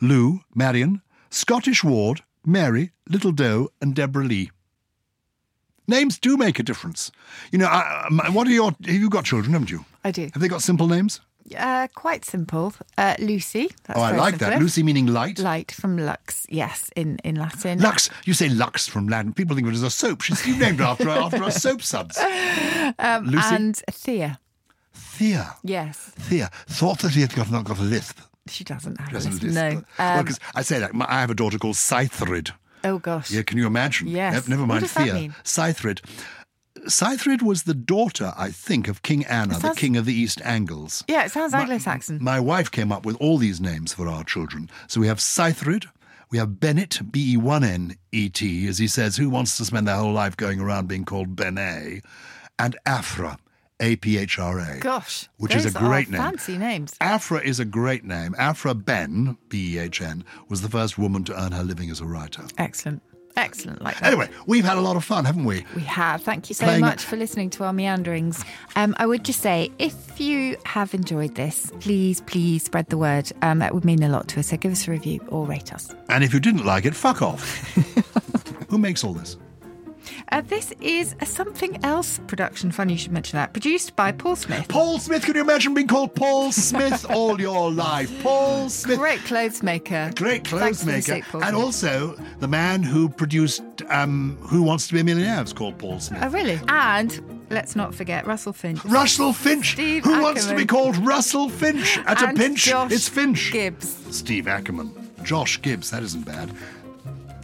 Lou, 0.00 0.40
Marion, 0.54 1.00
Scottish 1.30 1.82
Ward, 1.82 2.22
Mary, 2.44 2.90
Little 3.08 3.32
Doe, 3.32 3.70
and 3.80 3.94
Deborah 3.94 4.24
Lee. 4.24 4.50
Names 5.88 6.18
do 6.18 6.36
make 6.36 6.58
a 6.58 6.62
difference. 6.62 7.10
You 7.50 7.58
know, 7.58 7.66
I, 7.66 8.08
I- 8.24 8.30
what 8.30 8.46
are 8.46 8.50
your? 8.50 8.72
Have 8.86 8.94
you 8.94 9.10
got 9.10 9.24
children? 9.24 9.52
Haven't 9.52 9.70
you? 9.70 9.84
I 10.04 10.10
do. 10.10 10.28
Have 10.32 10.40
they 10.40 10.48
got 10.48 10.62
simple 10.62 10.86
names? 10.88 11.20
Uh, 11.58 11.88
quite 11.94 12.24
simple. 12.24 12.72
Uh, 12.96 13.14
Lucy. 13.18 13.68
That's 13.84 13.98
oh, 13.98 14.02
I 14.02 14.12
like 14.12 14.38
that. 14.38 14.60
Lucy 14.60 14.82
meaning 14.82 15.06
light. 15.06 15.38
Light 15.40 15.72
from 15.72 15.98
Lux, 15.98 16.46
yes, 16.48 16.88
in, 16.96 17.18
in 17.24 17.34
Latin. 17.34 17.80
Lux. 17.80 18.08
You 18.24 18.32
say 18.32 18.48
Lux 18.48 18.86
from 18.86 19.08
Latin. 19.08 19.32
People 19.34 19.56
think 19.56 19.66
of 19.66 19.72
it 19.74 19.76
as 19.76 19.82
a 19.82 19.90
soap. 19.90 20.22
She's 20.22 20.46
you 20.46 20.56
named 20.56 20.80
after 20.80 21.08
after 21.24 21.42
a 21.42 21.50
soap 21.50 21.82
suds. 21.82 22.16
Um, 22.98 23.26
Lucy? 23.26 23.54
And 23.54 23.76
Thea, 23.90 24.38
Thea. 24.94 25.56
yes. 25.64 25.98
Thea. 26.16 26.48
Thought 26.68 27.00
that 27.00 27.10
she 27.12 27.20
had 27.22 27.34
got, 27.34 27.50
not 27.50 27.64
got 27.64 27.78
a 27.78 27.82
lisp. 27.82 28.18
She 28.48 28.64
doesn't 28.64 29.00
have 29.00 29.12
Doesn't 29.12 29.32
this. 29.32 29.42
lisp. 29.42 29.54
No. 29.56 29.82
well, 29.98 30.18
Um, 30.20 30.24
'cause 30.26 30.40
I 30.54 30.62
say 30.62 30.78
that. 30.78 30.94
my- 30.94 31.06
I 31.08 31.20
have 31.20 31.30
a 31.30 31.34
daughter 31.34 31.58
called 31.58 31.74
Saethryd. 31.76 32.52
Oh, 32.84 32.98
gosh. 32.98 33.30
Yeah, 33.30 33.42
can 33.42 33.58
you 33.58 33.66
imagine? 33.66 34.08
Yes. 34.08 34.34
Nev- 34.34 34.48
Never 34.48 34.62
What 34.62 34.68
mind 34.68 34.80
does 34.82 34.94
that 34.94 35.04
Thea. 35.04 35.14
mean? 35.14 35.34
Saethryd. 35.44 36.00
Saethryd 36.86 37.42
was 37.42 37.62
the 37.62 37.74
daughter, 37.74 38.32
I 38.36 38.50
think, 38.50 38.88
of 38.88 39.02
King 39.02 39.24
Anna, 39.26 39.58
the 39.58 39.74
king 39.74 39.96
of 39.96 40.04
the 40.04 40.14
East 40.14 40.40
Angles. 40.44 41.04
Yeah, 41.06 41.24
it 41.24 41.30
sounds 41.30 41.54
Anglo-Saxon. 41.54 42.18
My 42.20 42.40
wife 42.40 42.70
came 42.70 42.90
up 42.90 43.06
with 43.06 43.16
all 43.20 43.38
these 43.38 43.60
names 43.60 43.92
for 43.94 44.08
our 44.08 44.24
children. 44.24 44.68
So 44.88 45.00
we 45.00 45.06
have 45.06 45.18
Saethryd, 45.18 45.86
we 46.30 46.38
have 46.38 46.58
Benet, 46.58 47.00
B 47.12 47.34
E 47.34 47.36
1 47.36 47.62
N 47.62 47.96
E 48.10 48.28
T, 48.28 48.66
as 48.66 48.78
he 48.78 48.88
says, 48.88 49.16
who 49.16 49.30
wants 49.30 49.56
to 49.58 49.64
spend 49.64 49.86
their 49.86 49.96
whole 49.96 50.12
life 50.12 50.36
going 50.36 50.58
around 50.60 50.88
being 50.88 51.04
called 51.04 51.36
Benet, 51.36 52.00
and 52.58 52.76
Aphra, 52.84 53.38
A 53.82 53.96
P 53.96 54.16
H 54.16 54.38
R 54.38 54.58
A. 54.60 54.78
Gosh. 54.78 55.28
Which 55.38 55.54
is 55.54 55.66
a 55.66 55.70
great 55.78 56.08
name. 56.08 56.20
Fancy 56.22 56.56
names. 56.56 56.94
Aphra 57.00 57.40
is 57.42 57.60
a 57.60 57.64
great 57.64 58.04
name. 58.04 58.34
Aphra 58.38 58.74
Behn, 58.74 59.36
B 59.48 59.74
E 59.74 59.78
H 59.78 60.00
N, 60.00 60.24
was 60.48 60.62
the 60.62 60.68
first 60.70 60.96
woman 60.96 61.24
to 61.24 61.38
earn 61.42 61.52
her 61.52 61.64
living 61.64 61.90
as 61.90 62.00
a 62.00 62.06
writer. 62.06 62.44
Excellent. 62.56 63.02
Excellent. 63.34 63.80
Like 63.82 63.98
that. 63.98 64.04
Anyway, 64.08 64.28
we've 64.46 64.64
had 64.64 64.76
a 64.76 64.82
lot 64.82 64.94
of 64.94 65.04
fun, 65.04 65.24
haven't 65.24 65.46
we? 65.46 65.64
We 65.74 65.80
have. 65.82 66.22
Thank 66.22 66.50
you 66.50 66.54
so 66.54 66.64
Playing- 66.66 66.82
much 66.82 67.02
for 67.02 67.16
listening 67.16 67.48
to 67.50 67.64
our 67.64 67.72
meanderings. 67.72 68.44
Um, 68.76 68.94
I 68.98 69.06
would 69.06 69.24
just 69.24 69.40
say, 69.40 69.70
if 69.78 70.20
you 70.20 70.56
have 70.66 70.92
enjoyed 70.92 71.34
this, 71.34 71.72
please, 71.80 72.20
please 72.20 72.62
spread 72.62 72.88
the 72.90 72.98
word. 72.98 73.32
Um, 73.40 73.60
that 73.60 73.72
would 73.74 73.86
mean 73.86 74.02
a 74.02 74.10
lot 74.10 74.28
to 74.28 74.40
us. 74.40 74.48
So 74.48 74.58
give 74.58 74.72
us 74.72 74.86
a 74.86 74.90
review 74.90 75.18
or 75.28 75.46
rate 75.46 75.72
us. 75.72 75.94
And 76.10 76.22
if 76.22 76.34
you 76.34 76.40
didn't 76.40 76.66
like 76.66 76.84
it, 76.84 76.94
fuck 76.94 77.22
off. 77.22 77.42
Who 78.68 78.76
makes 78.76 79.02
all 79.02 79.14
this? 79.14 79.38
Uh, 80.30 80.40
this 80.42 80.72
is 80.80 81.14
a 81.20 81.26
something 81.26 81.82
else 81.84 82.20
production. 82.26 82.70
Funny 82.72 82.94
you 82.94 82.98
should 82.98 83.12
mention 83.12 83.36
that. 83.36 83.52
Produced 83.52 83.96
by 83.96 84.12
Paul 84.12 84.36
Smith. 84.36 84.66
Paul 84.68 84.98
Smith, 84.98 85.24
can 85.24 85.34
you 85.34 85.40
imagine 85.40 85.74
being 85.74 85.86
called 85.88 86.14
Paul 86.14 86.52
Smith 86.52 87.06
all 87.10 87.40
your 87.40 87.70
life? 87.70 88.10
Paul 88.22 88.68
Smith. 88.68 88.98
Great 88.98 89.20
clothes 89.20 89.62
maker. 89.62 90.10
Great 90.16 90.46
Thanks 90.46 90.82
clothes 90.82 91.06
the 91.06 91.14
maker. 91.14 91.26
Paul 91.30 91.44
And 91.44 91.56
also 91.56 92.16
the 92.40 92.48
man 92.48 92.82
who 92.82 93.08
produced 93.08 93.62
um, 93.88 94.36
Who 94.42 94.62
Wants 94.62 94.86
to 94.88 94.94
Be 94.94 95.00
a 95.00 95.04
Millionaire 95.04 95.42
is 95.42 95.52
called 95.52 95.78
Paul 95.78 96.00
Smith. 96.00 96.20
Oh, 96.22 96.28
really? 96.30 96.60
And 96.68 97.44
let's 97.50 97.76
not 97.76 97.94
forget 97.94 98.26
Russell 98.26 98.52
Finch. 98.52 98.84
Russell 98.84 99.32
Finch. 99.32 99.72
Steve 99.72 100.04
Who 100.04 100.22
wants 100.22 100.46
to 100.46 100.54
be 100.54 100.66
called 100.66 100.96
Russell 100.98 101.48
Finch? 101.48 101.98
At 102.06 102.22
And 102.22 102.36
a 102.38 102.40
pinch, 102.40 102.64
Josh 102.64 102.92
it's 102.92 103.08
Finch. 103.08 103.52
Gibbs. 103.52 103.88
Steve 104.14 104.48
Ackerman. 104.48 104.92
Josh 105.22 105.60
Gibbs, 105.62 105.90
that 105.90 106.02
isn't 106.02 106.24
bad. 106.24 106.50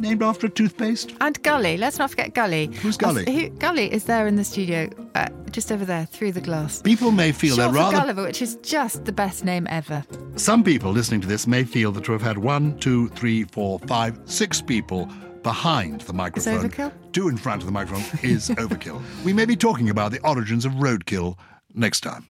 Named 0.01 0.23
after 0.23 0.47
a 0.47 0.51
toothpaste? 0.51 1.15
And 1.21 1.43
Gully. 1.43 1.77
Let's 1.77 1.99
not 1.99 2.11
forget 2.11 2.35
Gully. 2.35 2.67
Who's 2.83 2.97
Gully? 2.97 3.25
Who- 3.33 3.51
Gully 3.51 3.93
is 3.93 4.05
there 4.05 4.27
in 4.27 4.37
the 4.37 4.45
studio, 4.45 4.89
uh, 5.15 5.29
just 5.51 5.73
over 5.73 5.85
there, 5.85 6.07
through 6.07 6.33
the 6.33 6.41
glass. 6.41 6.81
People 6.83 7.11
may 7.11 7.33
feel 7.33 7.57
Short 7.57 7.73
they're 7.73 7.83
rather 7.83 7.97
Gulliver, 7.97 8.23
which 8.23 8.41
is 8.43 8.57
just 8.63 9.05
the 9.05 9.13
best 9.13 9.45
name 9.45 9.67
ever. 9.71 10.05
Some 10.37 10.63
people 10.63 10.93
listening 10.93 11.21
to 11.23 11.27
this 11.27 11.47
may 11.47 11.65
feel 11.65 11.91
that 11.93 12.05
to 12.05 12.13
have 12.13 12.23
had 12.23 12.39
one, 12.39 12.79
two, 12.79 13.09
three, 13.11 13.45
four, 13.45 13.79
five, 13.81 14.19
six 14.25 14.61
people 14.61 15.09
behind 15.43 16.03
the 16.03 16.13
microphone, 16.13 16.69
overkill? 16.69 16.93
two 17.13 17.29
in 17.29 17.37
front 17.37 17.63
of 17.63 17.67
the 17.67 17.73
microphone, 17.73 18.19
is 18.29 18.49
overkill. 18.51 19.01
We 19.25 19.33
may 19.33 19.45
be 19.47 19.57
talking 19.57 19.89
about 19.91 20.13
the 20.13 20.21
origins 20.27 20.65
of 20.65 20.73
roadkill 20.75 21.37
next 21.75 22.01
time. 22.01 22.29